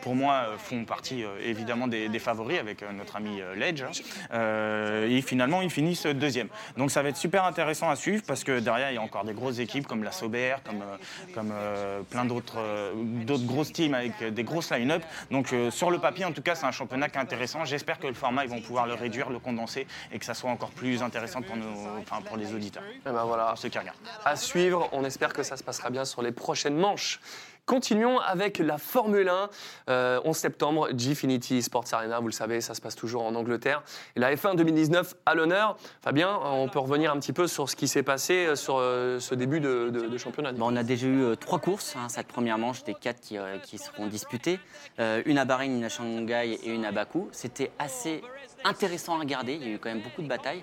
pour 0.00 0.14
moi, 0.14 0.46
font 0.58 0.84
partie 0.84 1.24
évidemment 1.44 1.86
des, 1.86 2.08
des 2.08 2.18
favoris 2.18 2.58
avec 2.58 2.82
notre 2.92 3.16
ami 3.16 3.40
Ledge. 3.56 3.84
Euh, 4.32 5.08
et 5.08 5.22
finalement, 5.22 5.62
ils 5.62 5.70
finissent 5.70 6.06
deuxième. 6.06 6.48
Donc 6.76 6.87
ça 6.88 7.02
va 7.02 7.08
être 7.10 7.16
super 7.16 7.44
intéressant 7.44 7.90
à 7.90 7.96
suivre 7.96 8.22
parce 8.26 8.44
que 8.44 8.60
derrière, 8.60 8.90
il 8.90 8.94
y 8.94 8.98
a 8.98 9.02
encore 9.02 9.24
des 9.24 9.34
grosses 9.34 9.58
équipes 9.58 9.86
comme 9.86 10.02
la 10.04 10.12
Sauber, 10.12 10.56
comme, 10.64 10.82
euh, 10.82 10.96
comme 11.34 11.50
euh, 11.52 12.00
plein 12.02 12.24
d'autres 12.24 12.58
euh, 12.58 12.92
d'autres 12.94 13.44
grosses 13.46 13.72
teams 13.72 13.94
avec 13.94 14.22
des 14.22 14.44
grosses 14.44 14.70
line-up. 14.70 15.02
Donc 15.30 15.52
euh, 15.52 15.70
sur 15.70 15.90
le 15.90 15.98
papier, 15.98 16.24
en 16.24 16.32
tout 16.32 16.42
cas, 16.42 16.54
c'est 16.54 16.66
un 16.66 16.72
championnat 16.72 17.08
qui 17.08 17.18
est 17.18 17.20
intéressant. 17.20 17.64
J'espère 17.64 17.98
que 17.98 18.06
le 18.06 18.14
format, 18.14 18.44
ils 18.44 18.50
vont 18.50 18.60
pouvoir 18.60 18.86
le 18.86 18.94
réduire, 18.94 19.30
le 19.30 19.38
condenser 19.38 19.86
et 20.12 20.18
que 20.18 20.24
ça 20.24 20.34
soit 20.34 20.50
encore 20.50 20.70
plus 20.70 21.02
intéressant 21.02 21.42
pour, 21.42 21.56
nos, 21.56 21.98
enfin, 22.00 22.22
pour 22.22 22.36
les 22.36 22.52
auditeurs, 22.54 22.82
Et 22.84 23.10
ben 23.10 23.24
voilà, 23.24 23.46
pour 23.46 23.58
ceux 23.58 23.68
qui 23.68 23.78
regardent. 23.78 23.96
à 24.24 24.36
suivre. 24.36 24.88
On 24.92 25.04
espère 25.04 25.32
que 25.32 25.42
ça 25.42 25.56
se 25.56 25.64
passera 25.64 25.90
bien 25.90 26.04
sur 26.04 26.22
les 26.22 26.32
prochaines 26.32 26.76
manches. 26.76 27.20
Continuons 27.68 28.18
avec 28.18 28.56
la 28.60 28.78
Formule 28.78 29.28
1. 29.28 29.50
Euh, 29.90 30.20
11 30.24 30.34
septembre, 30.34 30.88
Gfinity 30.90 31.62
Sports 31.62 31.84
Arena, 31.92 32.18
vous 32.18 32.28
le 32.28 32.32
savez, 32.32 32.62
ça 32.62 32.72
se 32.72 32.80
passe 32.80 32.96
toujours 32.96 33.26
en 33.26 33.34
Angleterre. 33.34 33.82
Et 34.16 34.20
la 34.20 34.34
F1 34.34 34.56
2019 34.56 35.14
à 35.26 35.34
l'honneur. 35.34 35.76
Fabien, 36.00 36.40
on 36.44 36.66
peut 36.70 36.78
revenir 36.78 37.12
un 37.12 37.18
petit 37.20 37.34
peu 37.34 37.46
sur 37.46 37.68
ce 37.68 37.76
qui 37.76 37.86
s'est 37.86 38.02
passé 38.02 38.46
euh, 38.46 38.56
sur 38.56 38.78
euh, 38.78 39.20
ce 39.20 39.34
début 39.34 39.60
de, 39.60 39.90
de- 39.90 40.06
de 40.08 40.16
championnat. 40.16 40.52
Bon, 40.52 40.72
on 40.72 40.76
a 40.76 40.82
déjà 40.82 41.06
eu 41.06 41.20
euh, 41.22 41.34
trois 41.36 41.58
courses, 41.58 41.94
hein, 41.94 42.08
cette 42.08 42.28
première 42.28 42.56
manche, 42.56 42.84
des 42.84 42.94
quatre 42.94 43.20
qui, 43.20 43.36
euh, 43.36 43.58
qui 43.58 43.76
seront 43.76 44.06
disputées. 44.06 44.58
Euh, 44.98 45.20
une 45.26 45.36
à 45.36 45.44
Bahreïn, 45.44 45.76
une 45.76 45.84
à 45.84 45.90
Shanghai 45.90 46.58
et 46.64 46.70
une 46.70 46.86
à 46.86 46.90
Bakou. 46.92 47.28
C'était 47.32 47.70
assez 47.78 48.22
intéressant 48.64 49.16
à 49.16 49.18
regarder, 49.18 49.52
il 49.56 49.68
y 49.68 49.70
a 49.70 49.74
eu 49.74 49.78
quand 49.78 49.90
même 49.90 50.00
beaucoup 50.00 50.22
de 50.22 50.28
batailles. 50.28 50.62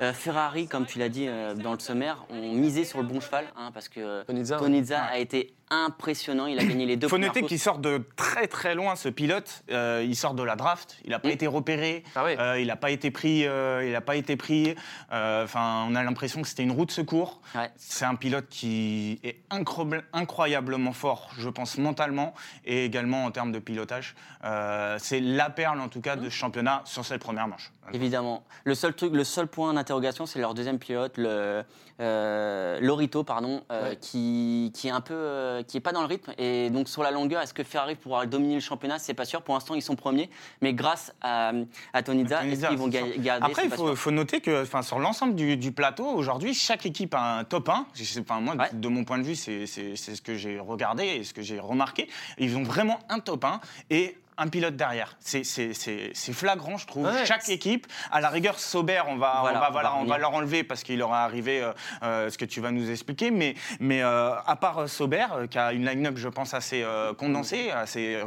Euh, 0.00 0.14
Ferrari, 0.14 0.66
comme 0.66 0.86
tu 0.86 0.98
l'as 0.98 1.08
dit 1.10 1.26
euh, 1.28 1.54
dans 1.54 1.72
le 1.74 1.78
sommaire, 1.80 2.24
ont 2.30 2.52
misé 2.54 2.84
sur 2.84 3.00
le 3.00 3.04
bon 3.04 3.20
cheval, 3.20 3.44
hein, 3.56 3.70
parce 3.74 3.88
que 3.90 4.22
Tonizza, 4.22 4.56
Tonizza 4.56 5.02
a 5.02 5.18
été 5.18 5.52
impressionnant, 5.70 6.46
il 6.46 6.58
a 6.58 6.64
gagné 6.64 6.86
les 6.86 6.96
deux 6.96 7.06
Il 7.06 7.10
faut 7.10 7.16
premières 7.16 7.28
noter 7.34 7.42
qu'il 7.46 7.58
sort 7.58 7.78
de 7.78 8.02
très 8.16 8.46
très 8.46 8.74
loin, 8.74 8.96
ce 8.96 9.08
pilote. 9.08 9.62
Euh, 9.70 10.04
il 10.06 10.16
sort 10.16 10.34
de 10.34 10.42
la 10.42 10.56
draft. 10.56 10.96
Il 11.04 11.10
n'a 11.10 11.18
pas 11.18 11.28
Mm. 11.28 11.32
été 11.32 11.46
repéré. 11.46 12.04
Ah 12.14 12.24
oui. 12.24 12.36
Euh, 12.38 12.60
il 12.60 12.66
n'a 12.68 12.76
pas 12.76 12.90
été 12.90 13.10
pris. 13.10 13.46
euh, 13.46 13.84
il 13.84 13.92
n'a 13.92 14.00
pas 14.00 14.16
été 14.16 14.36
pris. 14.36 14.74
Euh, 15.12 15.44
Enfin, 15.44 15.86
on 15.88 15.94
a 15.94 16.02
l'impression 16.02 16.42
que 16.42 16.48
c'était 16.48 16.62
une 16.62 16.72
roue 16.72 16.84
de 16.86 16.90
secours. 16.90 17.40
Ouais. 17.54 17.70
C'est 17.76 18.04
un 18.04 18.14
pilote 18.14 18.48
qui 18.48 19.20
est 19.22 19.40
incroyable- 19.50 20.04
incroyablement 20.12 20.92
fort, 20.92 21.30
je 21.38 21.48
pense 21.48 21.78
mentalement 21.78 22.34
et 22.64 22.84
également 22.84 23.24
en 23.24 23.30
termes 23.30 23.52
de 23.52 23.58
pilotage. 23.58 24.14
Euh, 24.44 24.96
c'est 24.98 25.20
la 25.20 25.50
perle 25.50 25.80
en 25.80 25.88
tout 25.88 26.00
cas 26.00 26.16
de 26.16 26.24
ce 26.28 26.34
championnat 26.34 26.82
sur 26.84 27.04
cette 27.04 27.20
première 27.22 27.48
manche. 27.48 27.72
Évidemment. 27.92 28.44
Le 28.64 28.74
seul 28.74 28.94
truc, 28.94 29.14
le 29.14 29.24
seul 29.24 29.46
point 29.46 29.72
d'interrogation, 29.72 30.26
c'est 30.26 30.38
leur 30.38 30.54
deuxième 30.54 30.78
pilote, 30.78 31.16
le 31.16 31.64
euh, 32.00 32.78
Lorito, 32.80 33.24
pardon, 33.24 33.62
euh, 33.72 33.90
Ouais. 33.90 33.96
qui, 33.96 34.70
qui 34.74 34.88
est 34.88 34.90
un 34.92 35.00
peu, 35.00 35.14
euh, 35.58 35.62
qui 35.62 35.76
est 35.76 35.80
pas 35.80 35.92
dans 35.92 36.00
le 36.00 36.06
rythme. 36.06 36.32
Et 36.38 36.70
donc 36.70 36.88
sur 36.88 37.02
la 37.02 37.10
longueur, 37.10 37.42
est-ce 37.42 37.54
que 37.54 37.62
Ferrari 37.64 37.94
pourra 37.94 38.26
dominer 38.26 38.54
le 38.54 38.60
championnat? 38.60 38.98
C'est 38.98 39.14
pas 39.14 39.24
sûr. 39.24 39.42
Pour 39.42 39.54
l'instant, 39.54 39.74
ils 39.74 39.82
sont 39.82 39.96
premiers, 39.96 40.30
mais 40.62 40.72
grâce 40.74 41.12
à, 41.20 41.52
à 41.92 42.02
Tonizza, 42.02 42.36
est-ce 42.38 42.44
Tonizza, 42.44 42.68
qu'ils 42.68 42.78
vont 42.78 42.88
garder 42.88 43.46
Après, 43.46 43.64
il 43.66 43.96
faut, 43.96 44.10
noter 44.10 44.40
que 44.40 44.62
enfin, 44.62 44.82
sur 44.82 44.98
l'ensemble 44.98 45.34
du, 45.34 45.56
du 45.56 45.72
plateau, 45.72 46.06
aujourd'hui, 46.06 46.54
chaque 46.54 46.86
équipe 46.86 47.14
a 47.14 47.38
un 47.38 47.44
top 47.44 47.68
1. 47.68 47.86
Je 47.94 48.04
sais- 48.04 48.20
Enfin, 48.20 48.40
moi, 48.40 48.54
Ouais. 48.56 48.68
de 48.72 48.88
mon 48.88 49.04
point 49.04 49.18
de 49.18 49.22
vue, 49.22 49.36
c'est 49.36 49.66
ce 49.66 50.20
que 50.22 50.34
j'ai 50.34 50.58
regardé 50.58 51.04
et 51.04 51.24
ce 51.24 51.32
que 51.32 51.42
j'ai 51.42 51.60
remarqué. 51.60 52.08
Ils 52.38 52.56
ont 52.56 52.62
vraiment 52.62 52.98
un 53.08 53.20
top 53.20 53.44
1 53.44 53.60
et 53.90 54.16
un 54.38 54.48
pilote 54.48 54.76
derrière. 54.76 55.16
C'est- 55.20 55.44
C'est 55.44 55.74
c'est- 55.74 56.10
c'est 56.14 56.32
flagrant, 56.32 56.76
je 56.76 56.86
trouve. 56.86 57.06
Ouais. 57.06 57.26
Chaque 57.26 57.48
équipe, 57.48 57.86
à 58.12 58.20
la 58.20 58.28
rigueur, 58.28 58.58
Sauber, 58.58 59.02
on 59.08 59.16
va, 59.16 59.38
Voilà, 59.40 59.58
on 59.58 59.60
va, 59.60 59.68
on 59.68 59.72
voilà, 59.72 59.88
va 59.90 59.94
on 60.00 60.04
va 60.04 60.18
leur 60.18 60.32
enlever 60.34 60.64
parce 60.64 60.82
qu'il 60.82 60.98
leur 60.98 61.10
est 61.10 61.14
arrivé 61.14 61.62
euh, 61.62 61.72
euh, 62.02 62.30
ce 62.30 62.38
que 62.38 62.44
tu 62.44 62.60
vas 62.60 62.70
nous 62.70 62.90
expliquer. 62.90 63.30
Mais, 63.30 63.54
mais 63.80 64.02
euh, 64.02 64.30
à 64.46 64.56
part 64.56 64.88
Sauber, 64.88 65.26
euh, 65.34 65.46
qui 65.46 65.58
a 65.58 65.72
une 65.72 65.84
line-up, 65.84 66.14
je 66.16 66.28
pense, 66.28 66.54
assez 66.54 66.82
euh, 66.82 67.12
condensée, 67.14 67.70
assez, 67.70 68.18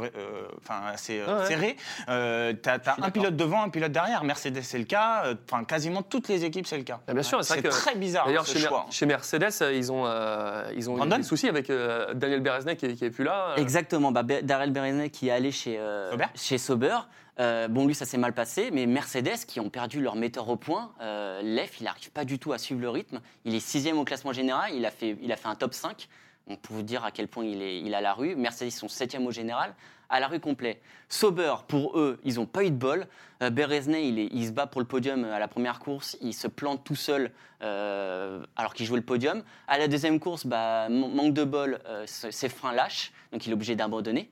enfin, 0.62 0.82
assez 0.92 1.20
euh, 1.20 1.40
Ouais, 1.40 1.46
serrée, 1.46 1.76
euh, 2.08 2.52
tu 2.62 2.68
as, 2.68 2.78
un 3.02 3.10
pilote 3.10 3.36
devant, 3.36 3.62
un 3.62 3.68
pilote 3.68 3.92
derrière. 3.92 4.24
Mercedes, 4.24 4.62
c'est 4.62 4.78
le 4.78 4.84
cas. 4.84 5.24
Enfin, 5.50 5.64
quasiment 5.64 6.02
toutes 6.02 6.28
les 6.28 6.44
équipes, 6.44 6.66
c'est 6.66 6.76
le 6.78 6.84
cas. 6.84 7.00
Ah, 7.08 7.14
bien 7.14 7.22
sûr, 7.22 7.42
c'est 7.44 7.62
très 7.62 7.94
bizarre 7.94 8.26
D'ailleurs, 8.26 8.46
chez, 8.46 8.58
Mer- 8.60 8.68
choix. 8.68 8.86
chez 8.90 9.06
Mercedes, 9.06 9.52
ils 9.74 9.90
ont, 9.92 10.04
euh, 10.06 10.64
ils 10.76 10.88
ont 10.90 11.04
eu 11.04 11.08
des 11.08 11.22
soucis 11.22 11.48
avec 11.48 11.70
euh, 11.70 12.12
Daniel 12.14 12.40
Bereznek 12.40 12.78
qui, 12.78 12.94
qui 12.94 13.04
est 13.04 13.10
plus 13.10 13.24
là. 13.24 13.48
euh. 13.50 13.56
Exactement. 13.56 14.12
Bah, 14.12 14.22
Be- 14.22 14.42
Bereznay 14.42 15.10
qui 15.10 15.28
est 15.28 15.32
allé 15.32 15.50
chez 15.52 15.76
euh, 16.02 16.16
chez 16.34 16.58
Sauber. 16.58 16.98
Euh, 17.40 17.68
bon, 17.68 17.86
lui, 17.86 17.94
ça 17.94 18.04
s'est 18.04 18.18
mal 18.18 18.34
passé, 18.34 18.70
mais 18.70 18.86
Mercedes, 18.86 19.46
qui 19.46 19.58
ont 19.60 19.70
perdu 19.70 20.00
leur 20.00 20.16
metteur 20.16 20.48
au 20.48 20.56
point, 20.56 20.92
euh, 21.00 21.40
Lef, 21.42 21.80
il 21.80 21.84
n'arrive 21.84 22.10
pas 22.10 22.24
du 22.24 22.38
tout 22.38 22.52
à 22.52 22.58
suivre 22.58 22.80
le 22.80 22.90
rythme. 22.90 23.20
Il 23.44 23.54
est 23.54 23.60
sixième 23.60 23.98
au 23.98 24.04
classement 24.04 24.32
général, 24.32 24.72
il 24.74 24.84
a 24.84 24.90
fait, 24.90 25.16
il 25.22 25.32
a 25.32 25.36
fait 25.36 25.48
un 25.48 25.54
top 25.54 25.74
5. 25.74 26.08
Donc, 26.48 26.60
pour 26.60 26.76
vous 26.76 26.82
dire 26.82 27.04
à 27.04 27.10
quel 27.10 27.28
point 27.28 27.44
il 27.44 27.62
est, 27.62 27.80
il 27.80 27.94
a 27.94 28.00
la 28.00 28.12
rue. 28.12 28.36
Mercedes 28.36 28.70
sont 28.70 28.88
septième 28.88 29.26
au 29.26 29.30
général, 29.30 29.74
à 30.10 30.20
la 30.20 30.26
rue 30.26 30.40
complet. 30.40 30.80
Sauber, 31.08 31.54
pour 31.68 31.98
eux, 31.98 32.20
ils 32.24 32.34
n'ont 32.34 32.46
pas 32.46 32.64
eu 32.64 32.70
de 32.70 32.76
bol. 32.76 33.06
Euh, 33.42 33.50
il, 33.50 34.46
se 34.46 34.50
bat 34.50 34.66
pour 34.66 34.80
le 34.80 34.86
podium 34.86 35.24
à 35.24 35.38
la 35.38 35.48
première 35.48 35.78
course, 35.78 36.16
il 36.20 36.34
se 36.34 36.48
plante 36.48 36.84
tout 36.84 36.94
seul 36.96 37.32
euh, 37.62 38.44
alors 38.56 38.74
qu'il 38.74 38.84
jouait 38.84 38.98
le 38.98 39.04
podium. 39.04 39.42
À 39.68 39.78
la 39.78 39.88
deuxième 39.88 40.20
course, 40.20 40.46
bah, 40.46 40.88
man- 40.90 41.14
manque 41.14 41.32
de 41.34 41.44
bol, 41.44 41.78
ses 42.06 42.48
freins 42.48 42.72
lâchent, 42.72 43.12
donc 43.32 43.46
il 43.46 43.50
est 43.50 43.54
obligé 43.54 43.74
d'abandonner. 43.74 44.30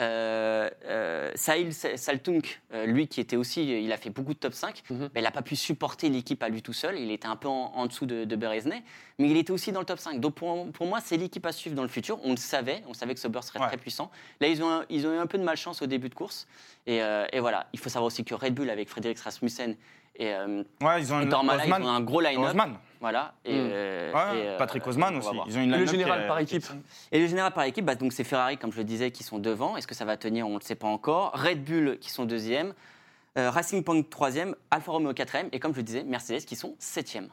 Euh, 0.00 0.70
euh, 0.86 1.30
Sahil 1.34 1.72
Saltunk, 1.74 2.60
euh, 2.72 2.86
lui 2.86 3.06
qui 3.06 3.20
était 3.20 3.36
aussi, 3.36 3.84
il 3.84 3.92
a 3.92 3.96
fait 3.98 4.08
beaucoup 4.10 4.32
de 4.32 4.38
top 4.38 4.54
5, 4.54 4.82
Mhm. 4.90 5.10
mais 5.14 5.20
il 5.20 5.24
n'a 5.24 5.30
pas 5.30 5.42
pu 5.42 5.56
supporter 5.56 6.08
l'équipe 6.08 6.42
à 6.42 6.48
lui 6.48 6.62
tout 6.62 6.72
seul. 6.72 6.98
Il 6.98 7.10
était 7.10 7.28
un 7.28 7.36
peu 7.36 7.48
en, 7.48 7.72
en 7.74 7.86
dessous 7.86 8.06
de, 8.06 8.24
de 8.24 8.36
mais 8.36 9.28
il 9.28 9.36
était 9.36 9.50
aussi 9.50 9.72
dans 9.72 9.80
le 9.80 9.86
top 9.86 9.98
5. 9.98 10.18
Donc 10.20 10.34
pour, 10.34 10.70
pour 10.72 10.86
moi, 10.86 11.00
c'est 11.04 11.18
l'équipe 11.18 11.44
à 11.44 11.52
suivre 11.52 11.76
dans 11.76 11.82
le 11.82 11.88
futur. 11.88 12.18
On 12.24 12.30
le 12.30 12.36
savait, 12.38 12.82
on 12.88 12.94
savait 12.94 13.12
que 13.14 13.20
Sauber 13.20 13.42
serait 13.42 13.60
Ouais. 13.60 13.66
très 13.68 13.76
puissant. 13.76 14.10
Là, 14.40 14.48
ils 14.48 14.62
ont, 14.62 14.82
ils 14.88 15.06
ont 15.06 15.12
eu 15.12 15.18
un 15.18 15.26
peu 15.26 15.36
de 15.36 15.44
malchance 15.44 15.82
au 15.82 15.86
début 15.86 16.08
de 16.08 16.14
course. 16.14 16.46
Et, 16.86 17.02
euh, 17.02 17.26
et 17.32 17.40
voilà, 17.40 17.66
il 17.74 17.78
faut 17.78 17.90
savoir 17.90 18.06
aussi 18.06 18.24
que 18.24 18.34
Red 18.34 18.54
Bull 18.54 18.70
avec 18.70 18.88
Frédéric 18.88 19.18
Rasmussen 19.20 19.76
et, 20.16 20.32
euh, 20.32 20.62
Ouais, 20.80 21.00
ils 21.02 21.12
ont 21.12 21.20
et 21.20 21.24
ils 21.26 21.34
ont 21.34 21.88
un 21.88 22.00
gros 22.00 22.20
line-up. 22.20 22.56
Voilà. 23.00 23.32
Et, 23.44 23.54
Mm. 23.54 23.70
euh, 23.72 24.12
Ouais, 24.12 24.38
et, 24.38 24.46
euh, 24.48 24.58
Patrick 24.58 24.86
Osman 24.86 25.16
aussi. 25.16 25.30
Ils 25.46 25.56
ont 25.58 25.62
une 25.62 25.72
Et 25.74 25.78
le 25.78 25.86
général 25.86 26.26
par 26.26 26.38
équipe 26.38 26.64
Et 27.10 27.18
le 27.20 27.26
général 27.26 27.52
par 27.52 27.64
équipe, 27.64 27.84
bah, 27.84 27.94
donc 27.94 28.12
c'est 28.12 28.24
Ferrari, 28.24 28.58
comme 28.58 28.72
je 28.72 28.76
le 28.78 28.84
disais, 28.84 29.10
qui 29.10 29.22
sont 29.24 29.38
devant. 29.38 29.76
Est-ce 29.76 29.86
que 29.86 29.94
ça 29.94 30.04
va 30.04 30.16
tenir? 30.16 30.46
On 30.46 30.50
ne 30.50 30.58
le 30.58 30.64
sait 30.64 30.74
pas 30.74 30.88
encore. 30.88 31.32
Red 31.32 31.64
Bull 31.64 31.98
qui 31.98 32.10
sont 32.10 32.26
deuxième. 32.26 32.74
Euh, 33.38 33.50
Racing 33.50 33.82
Point 33.84 34.02
troisième. 34.02 34.54
Alfa 34.70 34.92
Romeo 34.92 35.14
quatrième. 35.14 35.48
Et 35.52 35.60
comme 35.60 35.72
je 35.72 35.78
le 35.78 35.82
disais, 35.84 36.02
Mercedes 36.04 36.44
qui 36.44 36.56
sont 36.56 36.74
septième. 36.78 37.28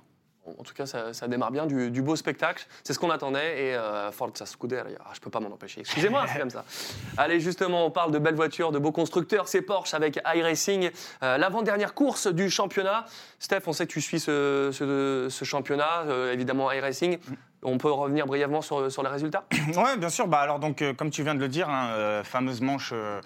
En 0.59 0.63
tout 0.63 0.73
cas, 0.73 0.85
ça, 0.85 1.13
ça 1.13 1.27
démarre 1.27 1.51
bien, 1.51 1.65
du, 1.65 1.91
du 1.91 2.01
beau 2.01 2.15
spectacle. 2.15 2.65
C'est 2.83 2.93
ce 2.93 2.99
qu'on 2.99 3.09
attendait. 3.09 3.67
Et 3.69 3.75
euh, 3.75 4.11
Forza 4.11 4.45
Scuderia, 4.45 4.97
ah, 5.01 5.09
je 5.13 5.19
peux 5.19 5.29
pas 5.29 5.39
m'en 5.39 5.49
empêcher. 5.49 5.81
Excusez-moi, 5.81 6.25
c'est 6.31 6.39
comme 6.39 6.49
ça. 6.49 6.63
Allez, 7.17 7.39
justement, 7.39 7.85
on 7.85 7.91
parle 7.91 8.11
de 8.11 8.19
belles 8.19 8.35
voitures, 8.35 8.71
de 8.71 8.79
beaux 8.79 8.91
constructeurs. 8.91 9.47
C'est 9.47 9.61
Porsche 9.61 9.93
avec 9.93 10.19
iRacing, 10.35 10.89
euh, 11.23 11.37
l'avant-dernière 11.37 11.93
course 11.93 12.27
du 12.27 12.49
championnat. 12.49 13.05
Steph, 13.39 13.61
on 13.67 13.73
sait 13.73 13.85
que 13.87 13.91
tu 13.91 14.01
suis 14.01 14.19
ce, 14.19 14.69
ce- 14.73 15.27
ce 15.29 15.45
championnat, 15.45 16.03
euh, 16.07 16.33
évidemment 16.33 16.71
iRacing. 16.71 17.17
On 17.63 17.79
peut 17.79 17.91
revenir 17.91 18.27
brièvement 18.27 18.61
sur, 18.61 18.91
sur 18.91 19.01
les 19.01 19.09
résultats 19.09 19.43
Ouais, 19.75 19.97
bien 19.97 20.09
sûr. 20.09 20.27
Bah, 20.27 20.39
alors, 20.39 20.59
donc, 20.59 20.81
euh, 20.83 20.93
comme 20.93 21.09
tu 21.09 21.23
viens 21.23 21.33
de 21.33 21.39
le 21.39 21.47
dire, 21.47 21.67
hein, 21.69 21.87
euh, 21.89 22.23
fameuse 22.23 22.61
manche 22.61 22.91
euh, 22.93 23.19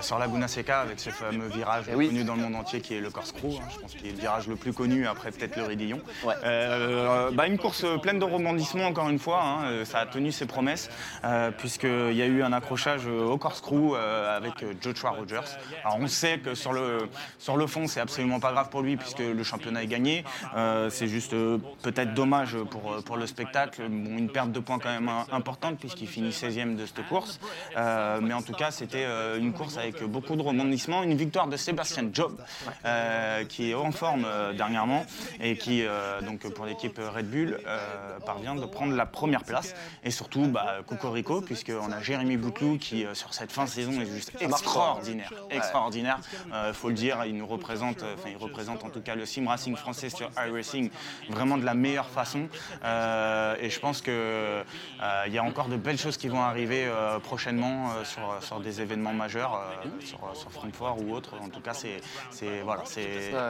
sur 0.00 0.18
Laguna 0.18 0.48
Seca 0.48 0.80
avec 0.80 0.98
ce 0.98 1.10
fameux 1.10 1.46
virage 1.48 1.84
Eh 1.90 1.94
oui. 1.94 2.08
connu 2.08 2.24
dans 2.24 2.36
le 2.36 2.40
monde 2.42 2.56
entier 2.56 2.80
qui 2.80 2.94
est 2.94 3.00
le 3.00 3.10
corkscrew. 3.10 3.48
hein, 3.60 3.68
je 3.74 3.78
pense 3.80 3.94
qu'il 3.94 4.06
est 4.06 4.12
le 4.12 4.18
virage 4.18 4.48
le 4.48 4.56
plus 4.56 4.72
connu 4.72 5.06
après 5.06 5.30
peut-être 5.30 5.56
le 5.56 5.64
Ridillon. 5.64 6.00
Ouais. 6.24 6.34
Bah, 7.32 7.46
une 7.46 7.58
course 7.58 7.84
pleine 8.00 8.18
de 8.18 8.24
rebondissements, 8.24 8.86
encore 8.86 9.10
une 9.10 9.18
fois. 9.18 9.42
hein, 9.42 9.84
ça 9.84 9.98
a 10.00 10.06
tenu 10.06 10.32
ses 10.32 10.46
promesses, 10.46 10.88
puisqu'il 11.58 12.14
y 12.16 12.22
a 12.22 12.26
eu 12.26 12.42
un 12.42 12.52
accrochage 12.54 13.06
au 13.06 13.36
corkscrew 13.36 13.94
avec 13.94 14.54
Joshua 14.80 15.10
Rogers. 15.10 15.40
Alors, 15.84 15.98
on 16.00 16.06
sait 16.06 16.38
que 16.38 16.54
sur 16.54 16.72
le, 16.72 17.08
sur 17.38 17.56
le 17.58 17.66
fond, 17.66 17.86
c'est 17.86 18.00
absolument 18.00 18.40
pas 18.40 18.52
grave 18.52 18.70
pour 18.70 18.80
lui, 18.80 18.96
puisque 18.96 19.18
le 19.20 19.42
championnat 19.42 19.82
est 19.82 19.86
gagné. 19.86 20.24
C'est 20.88 21.08
juste 21.08 21.32
peut-être 21.82 22.14
dommage 22.14 22.56
pour, 22.70 23.02
pour 23.04 23.16
le 23.18 23.26
spectacle. 23.26 23.65
Bon, 23.78 24.16
une 24.16 24.28
perte 24.30 24.52
de 24.52 24.60
points 24.60 24.78
quand 24.78 24.92
même 24.92 25.10
importante, 25.30 25.78
puisqu'il 25.78 26.08
finit 26.08 26.30
16e 26.30 26.76
de 26.76 26.86
cette 26.86 27.06
course. 27.08 27.38
Euh, 27.76 28.20
mais 28.22 28.34
en 28.34 28.42
tout 28.42 28.52
cas, 28.52 28.70
c'était 28.70 29.04
euh, 29.04 29.38
une 29.38 29.52
course 29.52 29.76
avec 29.76 30.02
beaucoup 30.04 30.36
de 30.36 30.42
rebondissements. 30.42 31.02
Une 31.02 31.16
victoire 31.16 31.48
de 31.48 31.56
Sébastien 31.56 32.08
Job, 32.12 32.36
euh, 32.84 33.44
qui 33.44 33.70
est 33.70 33.74
en 33.74 33.92
forme 33.92 34.26
dernièrement 34.56 35.04
et 35.40 35.56
qui, 35.56 35.82
euh, 35.84 36.20
donc, 36.22 36.48
pour 36.52 36.66
l'équipe 36.66 36.98
Red 36.98 37.30
Bull, 37.30 37.58
parvient 38.24 38.54
de 38.54 38.64
prendre 38.66 38.94
la 38.94 39.06
première 39.06 39.44
place. 39.44 39.74
Et 40.04 40.10
surtout, 40.10 40.46
bah, 40.46 40.78
Cocorico, 40.86 41.40
puisqu'on 41.40 41.92
a 41.92 42.00
Jérémy 42.02 42.36
Bouteloup 42.36 42.78
qui, 42.78 43.04
sur 43.14 43.34
cette 43.34 43.52
fin 43.52 43.64
de 43.64 43.70
saison, 43.70 43.92
est 44.00 44.06
juste 44.06 44.32
extraordinaire. 44.40 45.32
Extraordinaire. 45.50 46.18
Il 46.68 46.74
faut 46.74 46.88
le 46.88 46.94
dire, 46.94 47.24
il 47.26 47.36
nous 47.36 47.46
représente, 47.46 48.02
enfin, 48.02 48.30
il 48.30 48.36
représente 48.36 48.84
en 48.84 48.90
tout 48.90 49.00
cas 49.00 49.14
le 49.14 49.26
sim 49.26 49.46
racing 49.46 49.76
français 49.76 50.10
sur 50.10 50.30
iRacing 50.36 50.90
vraiment 51.28 51.58
de 51.58 51.64
la 51.64 51.74
meilleure 51.74 52.08
façon. 52.08 52.48
Euh, 52.84 53.55
et 53.60 53.70
je 53.70 53.80
pense 53.80 54.00
qu'il 54.02 54.12
il 55.26 55.32
y 55.32 55.38
a 55.38 55.42
encore 55.42 55.68
de 55.68 55.76
belles 55.76 55.98
choses 55.98 56.16
qui 56.16 56.28
vont 56.28 56.42
arriver 56.42 56.86
euh, 56.86 57.18
prochainement 57.18 57.90
euh, 57.90 58.04
sur, 58.04 58.36
sur 58.40 58.60
des 58.60 58.80
événements 58.80 59.12
majeurs, 59.12 59.54
euh, 59.54 59.88
sur, 60.00 60.18
sur 60.34 60.50
Francfort 60.52 60.96
ou 61.02 61.12
autre. 61.14 61.34
En 61.42 61.48
tout 61.48 61.60
cas, 61.60 61.72
c'est 61.74 62.00
voilà, 62.64 62.82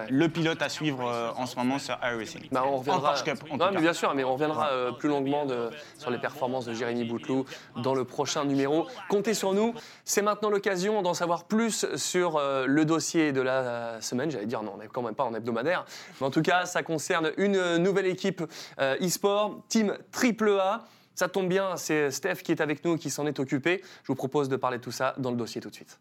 le 0.09 0.29
pilote 0.29 0.63
à 0.63 0.69
suivre 0.69 1.07
euh, 1.07 1.31
en 1.37 1.47
ce 1.47 1.57
moment 1.57 1.79
sur 1.79 1.99
iRacing. 2.03 2.49
Bah, 2.53 2.65
on 2.67 2.77
reviendra. 2.79 3.15
En 3.19 3.23
Cup, 3.23 3.39
en 3.51 3.57
Non, 3.57 3.71
mais 3.73 3.81
bien 3.81 3.93
sûr, 3.93 4.15
mais 4.15 4.25
on 4.25 4.35
reviendra 4.35 4.71
euh, 4.71 4.93
plus 4.93 5.09
longuement 5.09 5.47
de- 5.47 5.71
sur 5.99 6.11
les 6.11 6.19
performances 6.19 6.65
de 6.67 6.75
Jérémy 6.75 7.05
Bouteloup 7.05 7.45
dans 7.77 7.95
le 7.95 8.05
prochain 8.05 8.45
numéro. 8.45 8.87
Comptez 9.09 9.35
sur 9.35 9.53
nous. 9.55 9.75
C'est 10.05 10.23
maintenant 10.23 10.51
l'occasion 10.51 11.03
d'en 11.03 11.15
savoir 11.15 11.45
plus 11.45 11.87
sur 11.97 12.37
euh, 12.37 12.67
le 12.67 12.85
dossier 12.85 13.33
de 13.33 13.41
la 13.41 13.53
euh, 13.53 14.01
semaine. 14.01 14.31
J'allais 14.31 14.47
dire, 14.47 14.63
non, 14.63 14.73
on 14.75 14.79
n'est 14.79 14.89
quand 14.89 15.03
même 15.03 15.15
pas 15.15 15.25
en 15.25 15.35
hebdomadaire. 15.35 15.85
Mais 16.21 16.27
en 16.27 16.31
tout 16.31 16.43
cas, 16.43 16.67
ça 16.67 16.83
concerne 16.83 17.33
une 17.37 17.57
euh, 17.57 17.79
nouvelle 17.79 18.07
équipe 18.07 18.43
euh, 18.81 18.97
e-sport, 19.01 19.59
Team 19.69 19.96
AAA. 20.13 20.85
Ça 21.15 21.29
tombe 21.29 21.49
bien, 21.49 21.77
c'est 21.77 22.11
Steph 22.11 22.37
qui 22.37 22.53
est 22.53 22.61
avec 22.61 22.85
nous, 22.85 22.99
qui 22.99 23.11
s'en 23.11 23.27
est 23.27 23.39
occupé. 23.41 23.83
Je 24.03 24.09
vous 24.09 24.15
propose 24.15 24.49
de 24.49 24.57
parler 24.57 24.79
de 24.79 24.83
tout 24.83 24.93
ça 24.93 25.15
dans 25.19 25.31
le 25.31 25.37
dossier 25.37 25.61
tout 25.61 25.71
de 25.71 25.75
suite. 25.75 25.99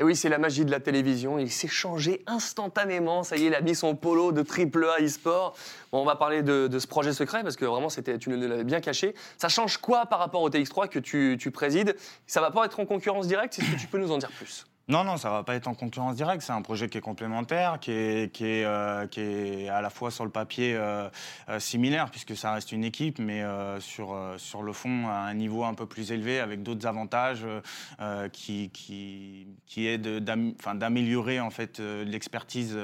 Et 0.00 0.02
oui, 0.02 0.16
c'est 0.16 0.30
la 0.30 0.38
magie 0.38 0.64
de 0.64 0.70
la 0.70 0.80
télévision. 0.80 1.38
Il 1.38 1.50
s'est 1.50 1.68
changé 1.68 2.24
instantanément. 2.26 3.22
Ça 3.22 3.36
y 3.36 3.44
est, 3.44 3.46
il 3.48 3.54
a 3.54 3.60
mis 3.60 3.74
son 3.74 3.94
polo 3.94 4.32
de 4.32 4.40
AAA 4.42 5.04
e-sport. 5.04 5.54
Bon, 5.92 6.00
on 6.00 6.04
va 6.06 6.16
parler 6.16 6.42
de, 6.42 6.70
ce 6.78 6.86
projet 6.86 7.12
secret 7.12 7.42
parce 7.42 7.56
que 7.56 7.66
vraiment, 7.66 7.90
c'était, 7.90 8.16
tu 8.16 8.30
nous 8.30 8.48
l'avais 8.48 8.64
bien 8.64 8.80
caché. 8.80 9.14
Ça 9.36 9.50
change 9.50 9.76
quoi 9.76 10.06
par 10.06 10.18
rapport 10.18 10.40
au 10.40 10.48
TX3 10.48 10.88
que 10.88 10.98
tu, 10.98 11.36
tu 11.38 11.50
présides? 11.50 11.94
Ça 12.26 12.40
va 12.40 12.50
pas 12.50 12.64
être 12.64 12.80
en 12.80 12.86
concurrence 12.86 13.26
directe 13.26 13.58
Est-ce 13.58 13.72
que 13.72 13.78
tu 13.78 13.88
peux 13.88 13.98
nous 13.98 14.10
en 14.10 14.16
dire 14.16 14.30
plus 14.30 14.64
Non, 14.90 15.04
non, 15.04 15.16
ça 15.18 15.30
va 15.30 15.44
pas 15.44 15.54
être 15.54 15.68
en 15.68 15.74
concurrence 15.74 16.16
directe. 16.16 16.42
C'est 16.42 16.52
un 16.52 16.62
projet 16.62 16.88
qui 16.88 16.98
est 16.98 17.00
complémentaire, 17.00 17.78
qui 17.80 17.92
est, 17.92 18.32
qui 18.32 18.44
est, 18.44 18.64
euh, 18.64 19.06
qui 19.06 19.20
est 19.20 19.68
à 19.68 19.80
la 19.80 19.88
fois 19.88 20.10
sur 20.10 20.24
le 20.24 20.32
papier 20.32 20.74
euh, 20.74 21.08
euh, 21.48 21.60
similaire, 21.60 22.10
puisque 22.10 22.36
ça 22.36 22.52
reste 22.52 22.72
une 22.72 22.82
équipe, 22.82 23.20
mais 23.20 23.44
sur, 23.78 24.16
sur 24.36 24.62
le 24.62 24.72
fond, 24.72 25.06
à 25.06 25.12
un 25.12 25.34
niveau 25.34 25.62
un 25.64 25.74
peu 25.74 25.86
plus 25.86 26.10
élevé, 26.10 26.40
avec 26.40 26.64
d'autres 26.64 26.86
avantages 26.86 27.46
qui, 28.32 28.70
qui, 28.70 29.46
qui 29.66 29.86
est 29.86 29.98
d'améliorer 29.98 31.38
en 31.38 31.50
fait 31.50 31.78
l'expertise 31.78 32.76